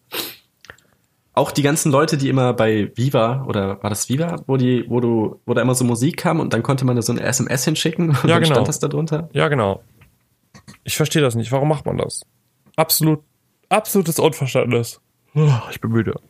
Auch 1.34 1.50
die 1.50 1.62
ganzen 1.62 1.90
Leute, 1.90 2.18
die 2.18 2.28
immer 2.28 2.52
bei 2.52 2.92
Viva 2.94 3.44
oder 3.46 3.82
war 3.82 3.88
das 3.88 4.08
Viva, 4.10 4.42
wo 4.46 4.58
die, 4.58 4.84
wo 4.88 5.00
du, 5.00 5.40
wo 5.46 5.54
da 5.54 5.62
immer 5.62 5.74
so 5.74 5.82
Musik 5.84 6.18
kam 6.18 6.40
und 6.40 6.52
dann 6.52 6.62
konnte 6.62 6.84
man 6.84 6.94
da 6.94 7.00
so 7.02 7.12
eine 7.12 7.22
SMS 7.22 7.64
hinschicken 7.64 8.10
und 8.10 8.16
Ja, 8.24 8.34
dann 8.34 8.42
genau. 8.42 8.54
stand 8.56 8.68
das 8.68 8.78
da 8.80 8.88
drunter. 8.88 9.30
Ja, 9.32 9.48
genau. 9.48 9.82
Ich 10.84 10.94
verstehe 10.96 11.22
das 11.22 11.34
nicht. 11.34 11.50
Warum 11.50 11.68
macht 11.68 11.86
man 11.86 11.96
das? 11.96 12.20
Absolut, 12.76 13.20
absolutes 13.70 14.18
Unverständnis. 14.18 15.00
Oh, 15.34 15.48
Ich 15.70 15.80
bin 15.80 15.90
müde. 15.90 16.20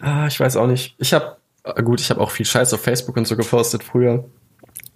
Ah, 0.00 0.26
ich 0.26 0.38
weiß 0.40 0.56
auch 0.56 0.66
nicht. 0.66 0.94
Ich 0.98 1.12
habe 1.12 1.36
gut, 1.84 2.00
ich 2.00 2.10
habe 2.10 2.20
auch 2.20 2.30
viel 2.30 2.46
Scheiß 2.46 2.72
auf 2.74 2.80
Facebook 2.82 3.16
und 3.16 3.26
so 3.26 3.36
gepostet 3.36 3.82
früher. 3.82 4.24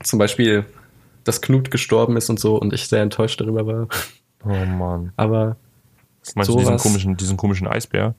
Zum 0.03 0.18
Beispiel, 0.18 0.64
dass 1.24 1.40
Knut 1.40 1.70
gestorben 1.70 2.16
ist 2.16 2.30
und 2.30 2.40
so 2.40 2.56
und 2.56 2.72
ich 2.72 2.88
sehr 2.88 3.02
enttäuscht 3.02 3.40
darüber 3.40 3.66
war. 3.66 3.88
Oh 4.44 4.64
Mann. 4.66 5.12
Aber 5.16 5.56
meinst 6.35 6.48
du 6.48 6.56
diesen 6.56 6.66
Sowas. 6.66 6.83
komischen, 6.83 7.16
diesen 7.16 7.37
komischen 7.37 7.66
Eisbär? 7.66 8.14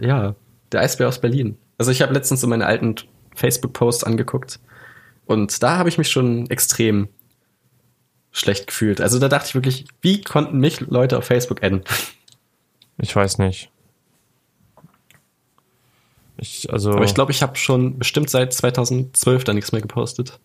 ja, 0.00 0.34
der 0.72 0.80
Eisbär 0.80 1.08
aus 1.08 1.20
Berlin. 1.20 1.58
Also 1.78 1.90
ich 1.90 2.02
habe 2.02 2.12
letztens 2.14 2.40
so 2.40 2.46
meine 2.46 2.66
alten 2.66 2.94
Facebook-Posts 3.34 4.04
angeguckt 4.04 4.60
und 5.26 5.62
da 5.62 5.78
habe 5.78 5.88
ich 5.88 5.98
mich 5.98 6.10
schon 6.10 6.48
extrem 6.50 7.08
schlecht 8.32 8.68
gefühlt. 8.68 9.00
Also 9.00 9.18
da 9.18 9.28
dachte 9.28 9.48
ich 9.48 9.54
wirklich, 9.54 9.86
wie 10.00 10.22
konnten 10.22 10.58
mich 10.58 10.80
Leute 10.80 11.18
auf 11.18 11.24
Facebook 11.24 11.62
adden? 11.62 11.82
Ich 12.98 13.14
weiß 13.14 13.38
nicht. 13.38 13.70
Ich, 16.36 16.72
also, 16.72 16.92
Aber 16.92 17.04
ich 17.04 17.14
glaube, 17.14 17.32
ich 17.32 17.42
habe 17.42 17.56
schon 17.56 17.98
bestimmt 17.98 18.30
seit 18.30 18.52
2012 18.52 19.44
da 19.44 19.52
nichts 19.52 19.72
mehr 19.72 19.82
gepostet. 19.82 20.40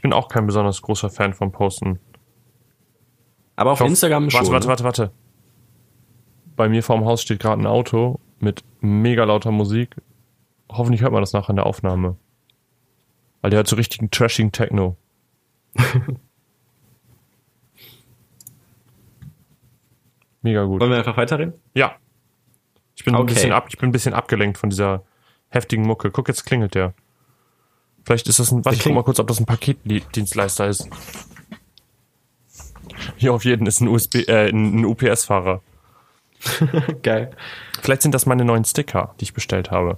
Ich 0.00 0.02
bin 0.02 0.14
auch 0.14 0.28
kein 0.28 0.46
besonders 0.46 0.80
großer 0.80 1.10
Fan 1.10 1.34
von 1.34 1.52
Posten. 1.52 1.98
Aber 3.54 3.72
auf 3.72 3.80
Doch. 3.80 3.86
Instagram 3.86 4.30
schon. 4.30 4.40
Warte, 4.46 4.50
warte, 4.50 4.68
warte, 4.68 4.84
warte. 4.84 5.10
Bei 6.56 6.70
mir 6.70 6.82
vorm 6.82 7.04
Haus 7.04 7.20
steht 7.20 7.38
gerade 7.40 7.60
ein 7.60 7.66
Auto 7.66 8.18
mit 8.38 8.64
mega 8.80 9.24
lauter 9.24 9.50
Musik. 9.50 9.96
Hoffentlich 10.72 11.02
hört 11.02 11.12
man 11.12 11.20
das 11.20 11.34
nachher 11.34 11.50
in 11.50 11.56
der 11.56 11.66
Aufnahme. 11.66 12.16
Weil 13.42 13.50
der 13.50 13.58
hat 13.60 13.66
so 13.66 13.76
richtigen 13.76 14.10
trashing 14.10 14.52
Techno. 14.52 14.96
mega 20.40 20.64
gut. 20.64 20.80
Wollen 20.80 20.92
wir 20.92 20.96
einfach 20.98 21.18
weiterreden? 21.18 21.52
Ja. 21.74 21.96
Ich 22.96 23.04
bin, 23.04 23.14
ein 23.14 23.20
Okay. 23.20 23.34
bisschen 23.34 23.52
ab, 23.52 23.66
ich 23.68 23.76
bin 23.76 23.90
ein 23.90 23.92
bisschen 23.92 24.14
abgelenkt 24.14 24.56
von 24.56 24.70
dieser 24.70 25.04
heftigen 25.50 25.82
Mucke. 25.86 26.10
Guck, 26.10 26.28
jetzt 26.28 26.46
klingelt 26.46 26.74
der. 26.74 26.94
Vielleicht 28.10 28.26
ist 28.26 28.40
das 28.40 28.50
ein, 28.50 28.64
warte, 28.64 28.76
ich 28.76 28.82
guck 28.82 28.92
mal 28.92 29.04
kurz, 29.04 29.20
ob 29.20 29.28
das 29.28 29.38
ein 29.38 29.46
Paketdienstleister 29.46 30.66
ist. 30.66 30.88
Hier 33.16 33.32
auf 33.32 33.44
jeden 33.44 33.68
ist 33.68 33.80
ein 33.80 33.86
USB, 33.86 34.26
äh, 34.26 34.48
ein 34.48 34.84
UPS-Fahrer. 34.84 35.62
Geil. 37.04 37.30
Vielleicht 37.80 38.02
sind 38.02 38.12
das 38.12 38.26
meine 38.26 38.44
neuen 38.44 38.64
Sticker, 38.64 39.14
die 39.20 39.26
ich 39.26 39.32
bestellt 39.32 39.70
habe. 39.70 39.96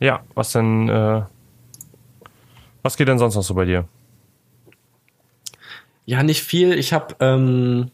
Ja, 0.00 0.24
was 0.34 0.50
denn, 0.50 0.88
äh, 0.88 1.22
was 2.82 2.96
geht 2.96 3.06
denn 3.06 3.20
sonst 3.20 3.36
noch 3.36 3.44
so 3.44 3.54
bei 3.54 3.64
dir? 3.64 3.86
Ja, 6.06 6.24
nicht 6.24 6.42
viel. 6.42 6.72
Ich 6.72 6.92
habe 6.92 7.14
ähm, 7.20 7.92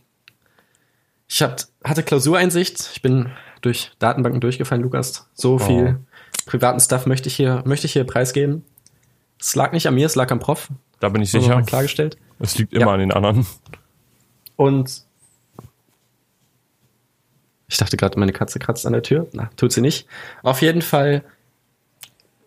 ich 1.29 1.42
hab, 1.42 1.61
hatte 1.85 2.03
Klausureinsicht. 2.03 2.92
Ich 2.94 3.03
bin 3.03 3.31
durch 3.61 3.92
Datenbanken 3.99 4.40
durchgefallen, 4.40 4.83
Lukas. 4.83 5.29
So 5.35 5.59
viel 5.59 5.99
privaten 6.47 6.81
Stuff 6.81 7.07
möchte 7.07 7.29
ich 7.29 7.37
hier 7.37 7.63
möchte 7.67 7.87
ich 7.87 7.93
hier 7.93 8.05
preisgeben. 8.05 8.65
Es 9.41 9.55
lag 9.57 9.73
nicht 9.73 9.87
an 9.87 9.95
mir, 9.95 10.07
es 10.07 10.15
lag 10.15 10.31
am 10.31 10.39
Prof. 10.39 10.69
Da 11.01 11.09
bin 11.09 11.21
ich 11.23 11.31
sicher. 11.31 11.61
klargestellt. 11.63 12.17
Es 12.39 12.57
liegt 12.59 12.73
immer 12.73 12.87
Ja. 12.87 12.93
an 12.93 13.01
den 13.01 13.13
anderen. 13.13 13.47
Und 14.57 15.03
ich 17.69 17.77
dachte 17.79 17.97
gerade, 17.97 18.19
meine 18.19 18.33
Katze 18.33 18.59
kratzt 18.59 18.87
an 18.87 18.93
der 18.93 19.03
Tür. 19.03 19.27
Na, 19.33 19.51
tut 19.57 19.73
sie 19.73 19.81
nicht. 19.81 20.07
Auf 20.43 20.63
jeden 20.63 20.83
Fall 20.83 21.25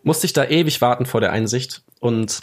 musste 0.02 0.26
ich 0.26 0.32
da 0.32 0.44
ewig 0.44 0.80
warten 0.80 1.06
vor 1.06 1.20
der 1.20 1.32
Einsicht. 1.32 1.82
Und 2.00 2.40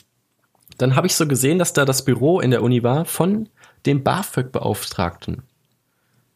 dann 0.78 0.96
habe 0.96 1.08
ich 1.08 1.16
so 1.16 1.28
gesehen, 1.28 1.58
dass 1.58 1.74
da 1.74 1.86
das 1.86 2.06
Büro 2.06 2.40
in 2.40 2.52
der 2.52 2.62
Uni 2.62 2.84
war 2.84 3.06
von 3.06 3.50
dem 3.86 4.04
BAföG-Beauftragten. 4.04 5.44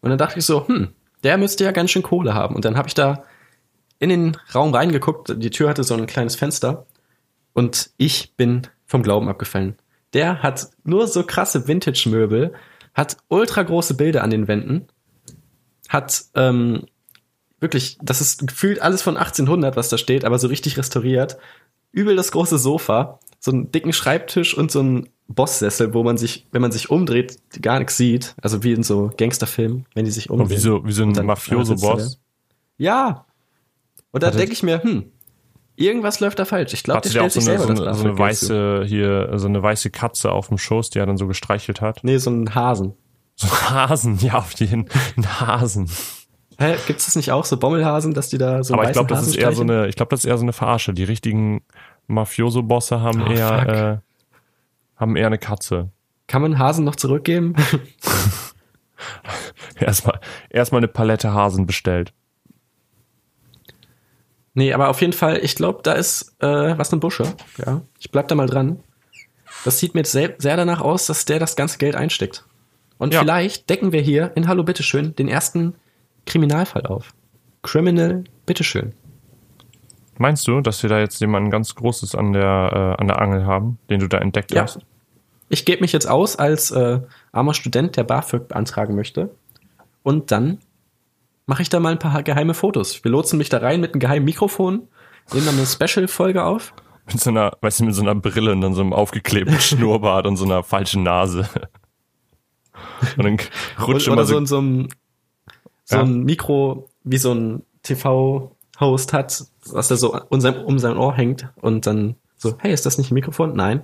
Und 0.02 0.10
dann 0.10 0.18
dachte 0.18 0.40
ich 0.40 0.46
so, 0.46 0.68
hm, 0.68 0.90
der 1.24 1.38
müsste 1.38 1.66
ja 1.66 1.72
ganz 1.72 1.92
schön 1.92 2.04
Kohle 2.04 2.34
haben. 2.34 2.56
Und 2.56 2.66
dann 2.66 2.78
habe 2.78 2.88
ich 2.88 2.94
da 2.94 3.24
in 4.00 4.10
den 4.10 4.38
Raum 4.56 4.74
reingeguckt. 4.74 5.36
Die 5.38 5.50
Tür 5.50 5.70
hatte 5.70 5.84
so 5.84 5.94
ein 5.94 6.08
kleines 6.08 6.36
Fenster. 6.36 6.86
Und 7.54 7.92
ich 7.98 8.34
bin 8.36 8.68
vom 8.86 9.04
Glauben 9.04 9.28
abgefallen. 9.28 9.76
Der 10.14 10.42
hat 10.42 10.70
nur 10.84 11.08
so 11.08 11.24
krasse 11.24 11.68
Vintage-Möbel, 11.68 12.54
hat 12.94 13.18
ultra 13.28 13.64
große 13.64 13.94
Bilder 13.94 14.24
an 14.24 14.32
den 14.32 14.48
Wänden, 14.48 14.88
hat 15.88 16.24
ähm, 16.36 16.86
wirklich, 17.60 17.98
das 18.02 18.22
ist 18.22 18.48
gefühlt 18.48 18.82
alles 18.82 19.02
von 19.02 19.18
1800, 19.18 19.76
was 19.76 19.90
da 19.90 19.98
steht, 19.98 20.26
aber 20.26 20.40
so 20.40 20.48
richtig 20.48 20.78
restauriert. 20.78 21.38
Übel 21.92 22.16
das 22.16 22.32
große 22.32 22.58
Sofa, 22.58 23.20
so 23.40 23.52
einen 23.52 23.72
dicken 23.72 23.94
Schreibtisch 23.94 24.58
und 24.58 24.72
so 24.72 24.80
einen 24.80 25.10
Bosssessel, 25.28 25.94
wo 25.94 26.04
man 26.04 26.18
sich, 26.18 26.48
wenn 26.52 26.62
man 26.62 26.72
sich 26.72 26.90
umdreht, 26.90 27.40
gar 27.62 27.80
nichts 27.80 27.98
sieht. 27.98 28.36
Also 28.42 28.64
wie 28.64 28.74
in 28.74 28.84
so 28.84 29.12
Gangsterfilmen, 29.16 29.86
wenn 29.94 30.06
die 30.06 30.12
sich 30.12 30.30
umdrehen. 30.30 30.48
Und 30.48 30.56
wie 30.56 30.60
so, 30.60 30.86
wie 30.86 30.92
so 30.92 31.04
ein 31.04 31.26
Mafioso-Boss. 31.26 32.20
Ja. 32.78 33.26
Und 34.12 34.24
da 34.24 34.32
denke 34.32 34.54
ich 34.54 34.64
mir, 34.64 34.82
hm, 34.84 35.12
irgendwas 35.76 36.20
läuft 36.20 36.40
da 36.40 36.46
falsch. 36.46 36.74
Ich 36.74 36.84
glaube, 36.84 37.02
der 37.02 37.10
stellt 37.10 37.32
so 37.32 37.40
sich 37.40 37.50
eine, 37.50 37.60
selber 37.60 37.76
so 37.76 37.86
das 37.86 37.98
eine, 37.98 37.98
so 37.98 38.08
eine 38.10 38.18
BAföG 38.18 38.36
zu. 38.38 38.50
weiße, 38.50 38.84
hier, 38.88 39.30
so 39.36 39.48
eine 39.48 39.64
weiße 39.64 39.90
Katze 39.92 40.32
auf 40.32 40.48
dem 40.48 40.58
Schoß, 40.58 40.90
die 40.90 41.00
er 41.00 41.06
dann 41.06 41.18
so 41.18 41.28
gestreichelt 41.28 41.82
hat? 41.82 42.04
Nee, 42.04 42.18
so 42.18 42.32
ein 42.32 42.54
Hasen. 42.54 42.94
So 43.36 43.48
ein 43.48 43.70
Hasen, 43.70 44.18
ja, 44.22 44.36
auf 44.36 44.52
jeden, 44.60 44.90
ein 45.16 45.40
Hasen. 45.40 45.90
Hä, 46.58 46.76
gibt's 46.88 47.06
das 47.06 47.16
nicht 47.16 47.32
auch, 47.32 47.46
so 47.46 47.58
Bommelhasen, 47.58 48.14
dass 48.14 48.30
die 48.30 48.38
da 48.38 48.64
so 48.64 48.74
einen 48.74 48.82
Aber 48.82 48.90
ich 48.90 48.94
glaube, 48.94 49.08
das 49.08 49.26
ist 49.26 49.38
eher 49.38 49.54
so 49.54 49.62
eine, 49.62 49.88
ich 49.88 49.96
glaube, 49.96 50.10
das 50.10 50.22
ist 50.22 50.26
eher 50.26 50.38
so 50.38 50.44
eine 50.44 50.52
Verarsche. 50.52 50.94
Die 50.94 51.06
richtigen 51.06 51.62
Mafioso-Bosse 52.08 53.00
haben 53.02 53.24
Oh, 53.26 53.32
eher, 53.32 53.70
äh, 53.70 53.98
haben 55.00 55.16
eher 55.16 55.28
eine 55.28 55.38
Katze. 55.38 55.92
Kann 56.28 56.42
man 56.42 56.60
Hasen 56.60 56.84
noch 56.84 56.98
zurückgeben? 56.98 57.56
Erstmal, 59.80 60.20
erstmal 60.50 60.80
eine 60.80 60.90
Palette 60.90 61.34
Hasen 61.34 61.66
bestellt. 61.66 62.14
Nee, 64.54 64.74
aber 64.74 64.90
auf 64.90 65.02
jeden 65.02 65.14
Fall, 65.14 65.38
ich 65.44 65.56
glaube, 65.56 65.80
da 65.84 65.94
ist 65.94 66.36
äh, 66.40 66.78
was 66.78 66.92
im 66.94 67.00
Busche. 67.00 67.24
Ja, 67.66 67.82
ich 68.00 68.12
bleib 68.12 68.28
da 68.28 68.36
mal 68.36 68.48
dran. 68.48 68.80
Das 69.66 69.80
sieht 69.80 69.96
mir 69.96 70.06
sehr, 70.06 70.36
sehr 70.38 70.56
danach 70.58 70.82
aus, 70.82 71.06
dass 71.08 71.26
der 71.26 71.40
das 71.40 71.56
ganze 71.56 71.78
Geld 71.78 71.96
einsteckt. 71.96 72.46
Und 72.98 73.14
Ja. 73.14 73.20
vielleicht 73.22 73.70
decken 73.70 73.92
wir 73.92 74.02
hier 74.02 74.32
in 74.36 74.48
Hallo 74.48 74.64
Bitteschön 74.64 75.16
den 75.16 75.28
ersten 75.28 75.76
Kriminalfall 76.26 76.86
auf. 76.86 77.14
Criminal 77.62 78.24
Bitteschön. 78.46 78.94
Meinst 80.18 80.48
du, 80.48 80.60
dass 80.62 80.84
wir 80.84 80.90
da 80.90 81.00
jetzt 81.00 81.20
jemanden 81.22 81.50
ganz 81.50 81.76
Großes 81.76 82.14
an 82.16 82.34
der, 82.34 82.96
äh, 82.98 83.02
an 83.02 83.08
der 83.08 83.22
Angel 83.22 83.46
haben, 83.46 83.80
den 83.90 84.00
du 84.02 84.08
da 84.08 84.18
entdeckt 84.18 84.52
Ja. 84.52 84.64
hast? 84.64 84.80
Ich 85.48 85.66
gebe 85.66 85.82
mich 85.82 85.94
jetzt 85.94 86.08
aus 86.08 86.36
als 86.36 86.72
äh, 86.72 87.00
armer 87.32 87.54
Student, 87.54 87.96
der 87.98 88.04
BAföG 88.04 88.48
beantragen 88.50 88.96
möchte. 88.96 89.30
Und 90.04 90.32
dann 90.32 90.60
mache 91.50 91.64
ich 91.64 91.70
da 91.70 91.80
mal 91.80 91.92
ein 91.94 92.00
paar 92.00 92.22
geheime 92.22 92.54
Fotos. 92.54 93.04
Wir 93.04 93.10
lotsen 93.10 93.40
mich 93.40 93.50
da 93.50 93.58
rein 93.58 93.82
mit 93.82 93.94
einem 93.94 94.00
geheimen 94.00 94.24
Mikrofon, 94.26 94.88
nehmen 95.34 95.46
dann 95.48 95.58
eine 95.58 95.66
Special-Folge 95.66 96.44
auf. 96.44 96.74
Mit 97.08 97.20
so 97.20 97.32
einer, 97.32 97.58
weißt 97.62 97.80
du, 97.80 97.86
mit 97.86 97.96
so 97.96 98.04
einer 98.04 98.14
Brille 98.14 98.52
und 98.52 98.62
dann 98.62 98.76
so 98.76 98.82
einem 98.82 98.94
aufgeklebten 98.94 99.60
Schnurrbart 99.60 100.28
und 100.28 100.38
so 100.38 100.46
einer 100.46 100.62
falschen 100.64 101.02
Nase. 101.02 101.50
Und 103.18 103.24
dann 103.26 103.38
rutscht 103.82 104.08
immer 104.08 104.26
so, 104.26 104.40
so, 104.40 104.46
so 104.46 104.62
ein, 104.62 104.90
so 105.86 105.96
Ja. 105.98 106.04
ein 106.04 106.24
Mikro, 106.24 106.88
wie 107.04 107.18
so 107.18 107.34
ein 107.34 107.64
TV-Host 107.82 109.12
hat, 109.14 109.44
was 109.72 109.90
er 109.90 109.98
so 109.98 110.20
um 110.30 110.40
sein, 110.42 110.64
um 110.64 110.78
sein 110.78 110.98
Ohr 110.98 111.16
hängt 111.16 111.50
und 111.62 111.88
dann 111.88 112.16
so, 112.38 112.56
hey, 112.60 112.72
ist 112.72 112.86
das 112.86 113.00
nicht 113.00 113.10
ein 113.10 113.16
Mikrofon? 113.16 113.56
Nein. 113.56 113.82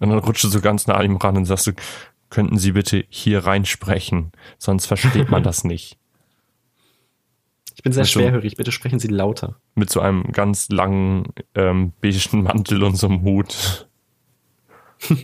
und 0.00 0.08
dann 0.08 0.18
rutscht 0.18 0.42
du 0.44 0.48
so 0.48 0.62
ganz 0.62 0.86
nah 0.86 0.94
an 0.94 1.04
ihm 1.04 1.16
ran 1.16 1.36
und 1.36 1.44
sagst 1.44 1.66
du, 1.66 1.72
könnten 2.30 2.56
Sie 2.56 2.72
bitte 2.72 3.04
hier 3.10 3.44
reinsprechen, 3.44 4.32
sonst 4.56 4.86
versteht 4.86 5.28
man 5.30 5.42
das 5.44 5.64
nicht. 5.64 5.98
Ich 7.74 7.82
bin 7.82 7.92
sehr 7.92 8.02
Ach 8.02 8.06
so. 8.06 8.20
schwerhörig, 8.20 8.56
bitte 8.56 8.72
sprechen 8.72 8.98
Sie 8.98 9.08
lauter. 9.08 9.56
Mit 9.74 9.90
so 9.90 10.00
einem 10.00 10.30
ganz 10.32 10.68
langen, 10.68 11.32
ähm, 11.54 11.92
beigen 12.00 12.42
Mantel 12.42 12.82
und 12.82 12.96
so 12.96 13.08
einem 13.08 13.22
Hut. 13.22 13.88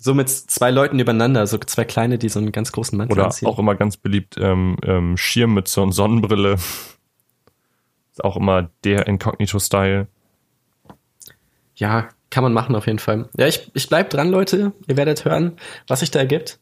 So 0.00 0.14
mit 0.14 0.28
zwei 0.28 0.70
Leuten 0.70 1.00
übereinander, 1.00 1.44
so 1.48 1.58
zwei 1.58 1.84
kleine, 1.84 2.18
die 2.18 2.28
so 2.28 2.38
einen 2.38 2.52
ganz 2.52 2.70
großen 2.70 2.96
Mantel 2.96 3.14
Oder 3.14 3.24
anziehen. 3.26 3.48
auch 3.48 3.58
immer 3.58 3.74
ganz 3.74 3.96
beliebt 3.96 4.36
ähm, 4.38 4.76
ähm, 4.84 5.16
Schirmmütze 5.16 5.82
und 5.82 5.90
Sonnenbrille. 5.90 6.52
Ist 6.54 8.22
auch 8.22 8.36
immer 8.36 8.70
der 8.84 9.08
Incognito-Style. 9.08 10.06
Ja, 11.74 12.08
Kann 12.30 12.44
man 12.44 12.52
machen 12.52 12.76
auf 12.76 12.86
jeden 12.86 13.00
Fall. 13.00 13.28
Ja, 13.36 13.48
ich, 13.48 13.70
ich 13.74 13.88
bleib 13.88 14.10
dran, 14.10 14.30
Leute. 14.30 14.72
Ihr 14.86 14.96
werdet 14.96 15.24
hören, 15.24 15.56
was 15.88 16.00
sich 16.00 16.12
da 16.12 16.20
ergibt. 16.20 16.60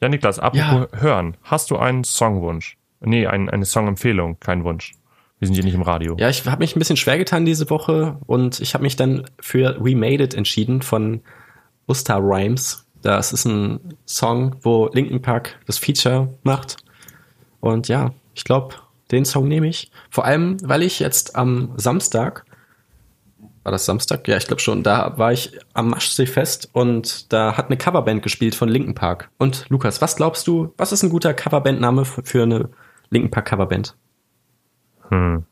Ja, 0.00 0.08
Niklas, 0.08 0.38
apropos 0.38 0.88
hören. 1.00 1.36
Hast 1.42 1.70
du 1.70 1.76
einen 1.76 2.02
Songwunsch? 2.02 2.78
Nee, 3.04 3.26
ein, 3.26 3.48
eine 3.48 3.64
Songempfehlung, 3.64 4.38
kein 4.40 4.64
Wunsch. 4.64 4.92
Wir 5.38 5.46
sind 5.46 5.54
hier 5.54 5.64
nicht 5.64 5.74
im 5.74 5.82
Radio. 5.82 6.16
Ja, 6.18 6.28
ich 6.28 6.46
habe 6.46 6.60
mich 6.60 6.76
ein 6.76 6.78
bisschen 6.78 6.96
schwer 6.96 7.18
getan 7.18 7.44
diese 7.44 7.68
Woche 7.68 8.16
und 8.26 8.60
ich 8.60 8.74
habe 8.74 8.82
mich 8.82 8.94
dann 8.94 9.24
für 9.40 9.76
We 9.80 9.96
Made 9.96 10.22
It 10.22 10.34
entschieden 10.34 10.82
von 10.82 11.20
Usta 11.88 12.16
Rhymes. 12.16 12.86
Das 13.02 13.32
ist 13.32 13.44
ein 13.44 13.80
Song, 14.06 14.54
wo 14.62 14.88
Linkin 14.92 15.20
Park 15.20 15.58
das 15.66 15.78
Feature 15.78 16.32
macht. 16.44 16.76
Und 17.60 17.88
ja, 17.88 18.12
ich 18.34 18.44
glaube, 18.44 18.76
den 19.10 19.24
Song 19.24 19.48
nehme 19.48 19.66
ich. 19.66 19.90
Vor 20.10 20.24
allem, 20.24 20.56
weil 20.62 20.82
ich 20.82 21.00
jetzt 21.00 21.34
am 21.34 21.72
Samstag, 21.76 22.44
war 23.64 23.72
das 23.72 23.84
Samstag? 23.84 24.26
Ja, 24.28 24.36
ich 24.36 24.46
glaube 24.46 24.62
schon, 24.62 24.82
da 24.82 25.18
war 25.18 25.32
ich 25.32 25.58
am 25.72 25.90
Maschsee-Fest 25.90 26.70
und 26.72 27.32
da 27.32 27.56
hat 27.56 27.66
eine 27.66 27.76
Coverband 27.76 28.22
gespielt 28.22 28.54
von 28.54 28.68
Linkin 28.68 28.94
Park. 28.94 29.28
Und 29.38 29.66
Lukas, 29.68 30.00
was 30.00 30.16
glaubst 30.16 30.46
du, 30.46 30.72
was 30.76 30.92
ist 30.92 31.02
ein 31.02 31.10
guter 31.10 31.34
Coverband-Name 31.34 32.04
für 32.04 32.42
eine 32.42 32.68
Linkin 33.12 33.30
Park 33.30 33.46
Coverband? 33.46 33.94
Hm. 35.10 35.44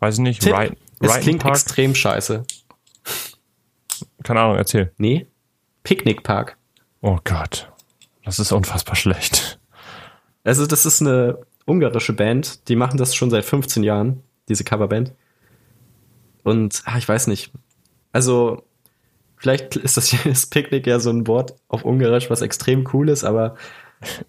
Weiß 0.00 0.14
ich 0.14 0.20
nicht. 0.20 0.40
Tipp, 0.40 0.54
Right, 0.54 0.76
es 1.00 1.10
Right 1.10 1.22
klingt 1.22 1.42
Park? 1.42 1.54
extrem 1.54 1.94
scheiße. 1.94 2.44
Keine 4.24 4.40
Ahnung, 4.40 4.56
erzähl. 4.56 4.92
Nee? 4.96 5.26
Picknick 5.82 6.22
Park. 6.22 6.56
Oh 7.02 7.18
Gott. 7.24 7.70
Das 8.24 8.38
ist 8.38 8.52
unfassbar 8.52 8.96
schlecht. 8.96 9.60
Also, 10.44 10.66
das 10.66 10.86
ist 10.86 11.02
eine 11.02 11.38
ungarische 11.66 12.14
Band, 12.14 12.68
die 12.68 12.76
machen 12.76 12.96
das 12.96 13.14
schon 13.14 13.30
seit 13.30 13.44
15 13.44 13.82
Jahren, 13.82 14.22
diese 14.48 14.64
Coverband. 14.64 15.12
Und, 16.42 16.82
ah, 16.86 16.96
ich 16.96 17.06
weiß 17.08 17.26
nicht. 17.26 17.52
Also, 18.12 18.64
vielleicht 19.36 19.76
ist 19.76 19.98
das 19.98 20.14
das 20.24 20.46
Picknick 20.46 20.86
ja 20.86 21.00
so 21.00 21.10
ein 21.10 21.26
Wort 21.26 21.54
auf 21.68 21.84
Ungarisch, 21.84 22.30
was 22.30 22.40
extrem 22.40 22.88
cool 22.94 23.10
ist, 23.10 23.24
aber 23.24 23.56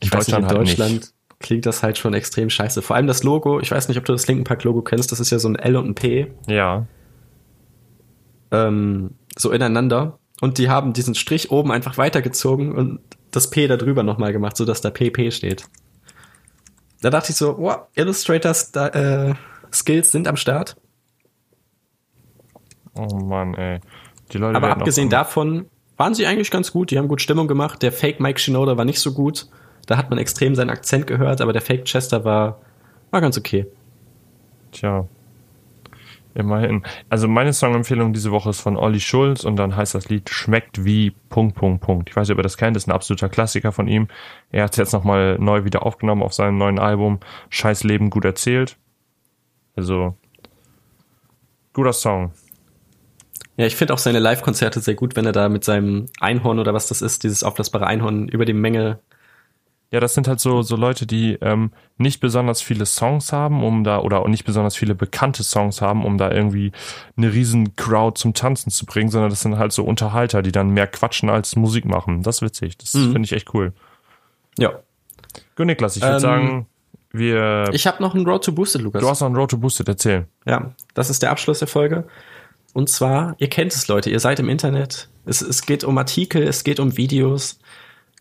ich 0.02 0.12
In 0.12 0.18
weiß 0.18 0.28
nicht, 0.28 0.38
in 0.38 0.48
Deutschland 0.48 0.92
halt 0.92 1.02
nicht. 1.02 1.14
Klingt 1.42 1.66
das 1.66 1.84
halt 1.84 1.98
schon 1.98 2.14
extrem 2.14 2.50
scheiße. 2.50 2.82
Vor 2.82 2.96
allem 2.96 3.08
das 3.08 3.24
Logo, 3.24 3.60
ich 3.60 3.72
weiß 3.72 3.88
nicht, 3.88 3.98
ob 3.98 4.06
du 4.06 4.14
das 4.14 4.28
Linken 4.28 4.44
Park 4.44 4.64
Logo 4.64 4.82
kennst, 4.82 5.12
das 5.12 5.20
ist 5.20 5.32
ja 5.32 5.40
so 5.40 5.48
ein 5.50 5.56
L 5.56 5.76
und 5.76 5.88
ein 5.90 5.96
P, 5.96 6.32
Ja. 6.48 6.86
ähm, 8.52 9.12
so 9.38 9.52
ineinander. 9.52 10.20
Und 10.42 10.58
die 10.58 10.70
haben 10.70 10.94
diesen 10.94 11.16
Strich 11.16 11.52
oben 11.52 11.72
einfach 11.72 11.98
weitergezogen 11.98 12.72
und 12.76 13.00
das 13.32 13.50
P 13.50 13.68
da 13.68 13.78
drüber 13.78 14.04
nochmal 14.04 14.34
gemacht, 14.34 14.58
sodass 14.58 14.82
da 14.82 14.90
PP 14.90 15.32
steht. 15.32 15.66
Da 17.02 17.10
dachte 17.10 17.32
ich 17.32 17.38
so, 17.38 17.58
wow, 17.58 17.82
Illustrators 17.96 18.72
da, 18.72 18.88
äh, 18.90 19.34
Skills 19.74 20.12
sind 20.12 20.28
am 20.28 20.36
Start. 20.36 20.76
Oh 22.96 23.16
Mann, 23.24 23.54
ey. 23.56 23.80
Die 24.32 24.38
Leute 24.38 24.58
Aber 24.58 24.70
abgesehen 24.72 25.10
davon 25.10 25.68
waren 25.98 26.14
sie 26.14 26.26
eigentlich 26.26 26.52
ganz 26.52 26.72
gut. 26.72 26.92
Die 26.92 26.98
haben 26.98 27.08
gut 27.08 27.22
Stimmung 27.22 27.48
gemacht. 27.48 27.82
Der 27.82 27.92
Fake 27.92 28.20
Mike 28.20 28.40
Shinoda 28.40 28.78
war 28.78 28.86
nicht 28.86 29.00
so 29.00 29.14
gut. 29.14 29.48
Da 29.92 29.98
hat 29.98 30.10
man 30.10 30.20
extrem 30.20 30.56
seinen 30.56 30.70
Akzent 30.70 31.06
gehört, 31.06 31.42
aber 31.42 31.52
der 31.52 31.62
Fake 31.62 31.84
Chester 31.84 32.24
war, 32.24 32.62
war 33.10 33.20
ganz 33.20 33.38
okay. 33.38 33.68
Tja. 34.72 35.06
Immerhin. 36.34 36.84
Also 37.10 37.28
meine 37.28 37.52
Songempfehlung 37.52 38.14
diese 38.14 38.32
Woche 38.32 38.52
ist 38.52 38.62
von 38.62 38.78
Olli 38.78 39.02
Schulz 39.02 39.44
und 39.44 39.58
dann 39.58 39.76
heißt 39.76 39.94
das 39.94 40.08
Lied 40.08 40.30
Schmeckt 40.30 40.86
wie 40.86 41.12
Punkt, 41.28 41.58
Punkt, 41.58 41.82
Punkt. 41.84 42.10
Ich 42.10 42.16
weiß 42.16 42.26
nicht, 42.26 42.36
ob 42.36 42.40
ihr 42.40 42.44
das 42.44 42.56
kennt, 42.56 42.78
das 42.78 42.84
ist 42.84 42.88
ein 42.88 42.94
absoluter 42.94 43.28
Klassiker 43.28 43.74
von 43.74 43.90
ihm. 43.90 44.08
Er 44.50 44.64
hat 44.64 44.72
es 44.72 44.78
jetzt 44.78 44.94
nochmal 44.94 45.38
neu 45.40 45.66
wieder 45.66 45.86
aufgenommen 45.86 46.24
auf 46.24 46.32
seinem 46.32 46.58
neuen 46.58 46.80
Album 46.80 47.20
Scheiß 47.50 47.84
Leben 47.84 48.10
gut 48.10 48.24
erzählt. 48.24 48.78
Also, 49.76 50.16
guter 51.74 51.92
Song. 51.92 52.32
Ja, 53.58 53.66
ich 53.66 53.76
finde 53.76 53.94
auch 53.94 53.98
seine 53.98 54.20
Live-Konzerte 54.20 54.80
sehr 54.80 54.96
gut, 54.96 55.18
wenn 55.18 55.26
er 55.26 55.34
da 55.34 55.50
mit 55.50 55.66
seinem 55.66 56.06
Einhorn 56.22 56.60
oder 56.60 56.74
was 56.74 56.88
das 56.88 57.02
ist, 57.02 57.26
dieses 57.26 57.44
aufblasbare 57.44 57.88
Einhorn 57.88 58.30
über 58.30 58.46
die 58.46 58.54
Menge. 58.54 59.02
Ja, 59.92 60.00
das 60.00 60.14
sind 60.14 60.28
halt 60.30 60.40
so, 60.40 60.62
so 60.62 60.78
Leute, 60.78 61.06
die 61.06 61.34
ähm, 61.42 61.72
nicht 61.98 62.22
besonders 62.22 62.62
viele 62.62 62.86
Songs 62.86 63.34
haben, 63.34 63.62
um 63.64 63.84
da, 63.84 64.00
oder 64.00 64.26
nicht 64.30 64.46
besonders 64.46 64.76
viele 64.78 64.96
bekannte 64.96 65.44
Songs 65.44 65.82
haben, 65.82 66.06
um 66.06 66.18
da 66.18 66.32
irgendwie 66.32 66.72
eine 67.18 67.34
riesen 67.34 67.76
Crowd 67.76 68.18
zum 68.18 68.34
Tanzen 68.34 68.72
zu 68.72 68.86
bringen, 68.86 69.10
sondern 69.10 69.30
das 69.30 69.42
sind 69.42 69.58
halt 69.58 69.74
so 69.74 69.84
Unterhalter, 69.84 70.42
die 70.42 70.54
dann 70.54 70.70
mehr 70.70 70.88
quatschen 70.88 71.30
als 71.30 71.58
Musik 71.58 71.84
machen. 71.84 72.24
Das 72.24 72.38
ist 72.38 72.42
witzig. 72.42 72.78
Das 72.78 72.94
Mhm. 72.94 73.12
finde 73.12 73.26
ich 73.26 73.34
echt 73.34 73.54
cool. 73.54 73.74
Ja. 74.58 74.72
Gut, 75.58 75.66
Niklas, 75.66 75.98
ich 75.98 76.02
würde 76.04 76.16
Ähm, 76.16 76.20
sagen, 76.22 76.66
wir. 77.12 77.66
Ich 77.74 77.86
habe 77.86 78.02
noch 78.02 78.16
einen 78.16 78.26
Road 78.26 78.46
to 78.46 78.54
Boosted, 78.54 78.82
Lukas. 78.82 79.02
du 79.02 79.10
hast 79.10 79.20
noch 79.20 79.28
einen 79.28 79.36
Road 79.36 79.52
to 79.52 79.58
Boosted, 79.58 79.90
erzähl. 79.90 80.26
Ja, 80.46 80.72
das 80.94 81.10
ist 81.10 81.22
der 81.22 81.32
Abschluss 81.32 81.60
der 81.60 81.68
Folge. 81.68 82.06
Und 82.74 82.88
zwar, 82.90 83.36
ihr 83.40 83.50
kennt 83.50 83.74
es, 83.74 83.90
Leute, 83.90 84.10
ihr 84.10 84.22
seid 84.22 84.40
im 84.40 84.48
Internet. 84.48 85.10
Es, 85.26 85.42
es 85.42 85.64
geht 85.64 85.84
um 85.84 85.98
Artikel, 85.98 86.44
es 86.44 86.64
geht 86.64 86.80
um 86.80 86.96
Videos. 86.96 87.60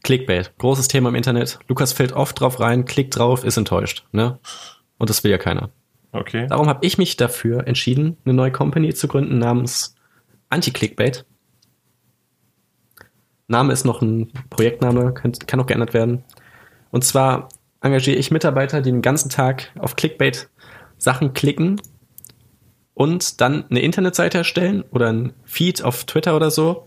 Clickbait, 0.03 0.53
großes 0.59 0.89
Thema 0.89 1.11
im 1.11 1.15
Internet. 1.15 1.59
Lukas 1.69 1.93
fällt 1.93 2.13
oft 2.13 2.41
drauf 2.41 2.61
rein, 2.61 2.85
klickt 2.85 3.17
drauf, 3.17 3.45
ist 3.45 3.57
enttäuscht. 3.57 4.07
Ne? 4.13 4.39
Und 4.99 5.11
das 5.11 5.23
will 5.25 5.31
ja 5.31 5.39
keiner. 5.39 5.71
Okay. 6.13 6.47
Darum 6.49 6.69
habe 6.69 6.85
ich 6.85 6.99
mich 6.99 7.17
dafür 7.17 7.67
entschieden, 7.67 8.17
eine 8.25 8.35
neue 8.35 8.51
Company 8.51 8.93
zu 8.95 9.09
gründen 9.09 9.39
namens 9.39 9.95
Anti-Clickbait. 10.49 11.25
Name 13.47 13.73
ist 13.73 13.85
noch 13.85 14.01
ein 14.01 14.33
Projektname, 14.49 15.13
kann, 15.13 15.33
kann 15.33 15.61
auch 15.61 15.67
geändert 15.67 15.95
werden. 15.95 16.25
Und 16.91 17.05
zwar 17.05 17.49
engagiere 17.81 18.17
ich 18.17 18.31
Mitarbeiter, 18.31 18.81
die 18.81 18.91
den 18.91 19.03
ganzen 19.03 19.29
Tag 19.29 19.73
auf 19.79 19.97
Clickbait 19.97 20.49
Sachen 20.99 21.33
klicken 21.33 21.81
und 22.95 23.41
dann 23.41 23.65
eine 23.71 23.81
Internetseite 23.81 24.39
erstellen 24.39 24.85
oder 24.91 25.13
ein 25.13 25.33
Feed 25.45 25.83
auf 25.83 26.05
Twitter 26.05 26.37
oder 26.37 26.51
so, 26.51 26.85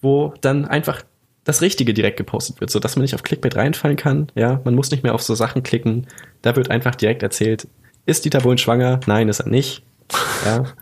wo 0.00 0.34
dann 0.40 0.64
einfach 0.64 1.02
das 1.46 1.62
Richtige 1.62 1.94
direkt 1.94 2.16
gepostet 2.16 2.60
wird, 2.60 2.70
so 2.70 2.80
dass 2.80 2.96
man 2.96 3.02
nicht 3.02 3.14
auf 3.14 3.22
Clickbait 3.22 3.54
reinfallen 3.54 3.96
kann. 3.96 4.32
Ja, 4.34 4.60
man 4.64 4.74
muss 4.74 4.90
nicht 4.90 5.04
mehr 5.04 5.14
auf 5.14 5.22
so 5.22 5.34
Sachen 5.36 5.62
klicken. 5.62 6.08
Da 6.42 6.56
wird 6.56 6.72
einfach 6.72 6.96
direkt 6.96 7.22
erzählt, 7.22 7.68
ist 8.04 8.24
Dieter 8.24 8.40
Bohlen 8.40 8.58
schwanger? 8.58 8.98
Nein, 9.06 9.28
ist 9.28 9.40
er 9.40 9.48
nicht. 9.48 9.82
Ja. 10.44 10.64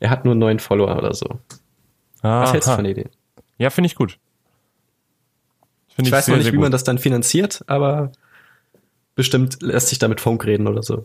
Er 0.00 0.10
hat 0.10 0.24
nur 0.24 0.30
einen 0.30 0.38
neuen 0.38 0.60
Follower 0.60 0.96
oder 0.96 1.12
so. 1.12 1.40
Was 2.22 2.52
hältst 2.52 2.68
du 2.68 2.74
von 2.76 2.84
der 2.84 2.92
Idee? 2.92 3.08
Ja, 3.56 3.68
finde 3.70 3.86
ich 3.86 3.96
gut. 3.96 4.16
Find 5.88 6.06
Ich 6.06 6.12
weiß 6.12 6.26
sehr, 6.26 6.36
noch 6.36 6.44
nicht, 6.44 6.52
wie 6.52 6.58
man 6.58 6.70
das 6.70 6.84
dann 6.84 6.98
finanziert, 6.98 7.64
aber 7.66 8.12
bestimmt 9.16 9.60
lässt 9.60 9.88
sich 9.88 9.98
damit 9.98 10.20
Funk 10.20 10.44
reden 10.46 10.68
oder 10.68 10.84
so. 10.84 11.04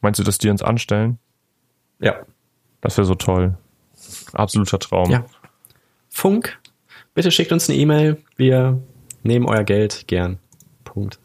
Meinst 0.00 0.20
du, 0.20 0.22
dass 0.22 0.38
die 0.38 0.48
uns 0.48 0.62
anstellen? 0.62 1.18
Ja. 1.98 2.20
Das 2.82 2.96
wäre 2.96 3.04
so 3.04 3.16
toll. 3.16 3.58
Absoluter 4.32 4.78
Traum. 4.78 5.10
Ja. 5.10 5.24
Funk, 6.08 6.59
bitte 7.14 7.30
schickt 7.30 7.52
uns 7.52 7.68
eine 7.68 7.78
E-Mail. 7.78 8.16
Wir 8.36 8.80
nehmen 9.22 9.46
euer 9.46 9.64
Geld 9.64 10.04
gern. 10.06 10.38
Punkt. 10.84 11.18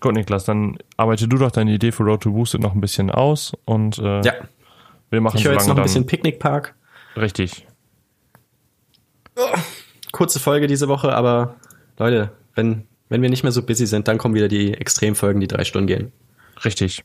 Gut, 0.00 0.14
Niklas, 0.14 0.44
dann 0.44 0.76
arbeite 0.96 1.26
du 1.28 1.38
doch 1.38 1.50
deine 1.50 1.72
Idee 1.72 1.90
für 1.92 2.02
Road 2.02 2.22
to 2.22 2.32
Boosted 2.32 2.60
noch 2.60 2.74
ein 2.74 2.80
bisschen 2.80 3.10
aus 3.10 3.52
und 3.64 3.98
äh, 3.98 4.20
Ja. 4.22 4.34
wir 5.10 5.20
machen 5.20 5.38
Ich 5.38 5.44
höre 5.44 5.54
jetzt 5.54 5.66
noch 5.66 5.76
ein 5.76 5.82
bisschen 5.82 6.06
Picknickpark. 6.06 6.74
richtig. 7.16 7.66
Kurze 10.12 10.38
Folge 10.38 10.66
diese 10.66 10.88
Woche, 10.88 11.12
aber 11.14 11.56
Leute, 11.98 12.30
wenn, 12.54 12.86
wenn 13.08 13.20
wir 13.22 13.30
nicht 13.30 13.42
mehr 13.42 13.50
so 13.52 13.64
busy 13.64 13.86
sind, 13.86 14.06
dann 14.06 14.18
kommen 14.18 14.34
wieder 14.34 14.48
die 14.48 14.74
Extremfolgen, 14.74 15.40
die 15.40 15.48
drei 15.48 15.64
Stunden 15.64 15.86
gehen. 15.88 16.12
Richtig. 16.64 17.02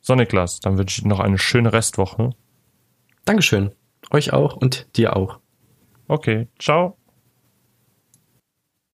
So, 0.00 0.14
Niklas, 0.14 0.60
dann 0.60 0.76
wünsche 0.76 0.98
ich 0.98 1.02
dir 1.04 1.08
noch 1.08 1.20
eine 1.20 1.38
schöne 1.38 1.72
Restwoche. 1.72 2.30
Dankeschön. 3.24 3.70
Euch 4.10 4.32
auch 4.32 4.56
und 4.56 4.86
dir 4.96 5.16
auch. 5.16 5.38
Okay, 6.08 6.48
ciao. 6.58 6.97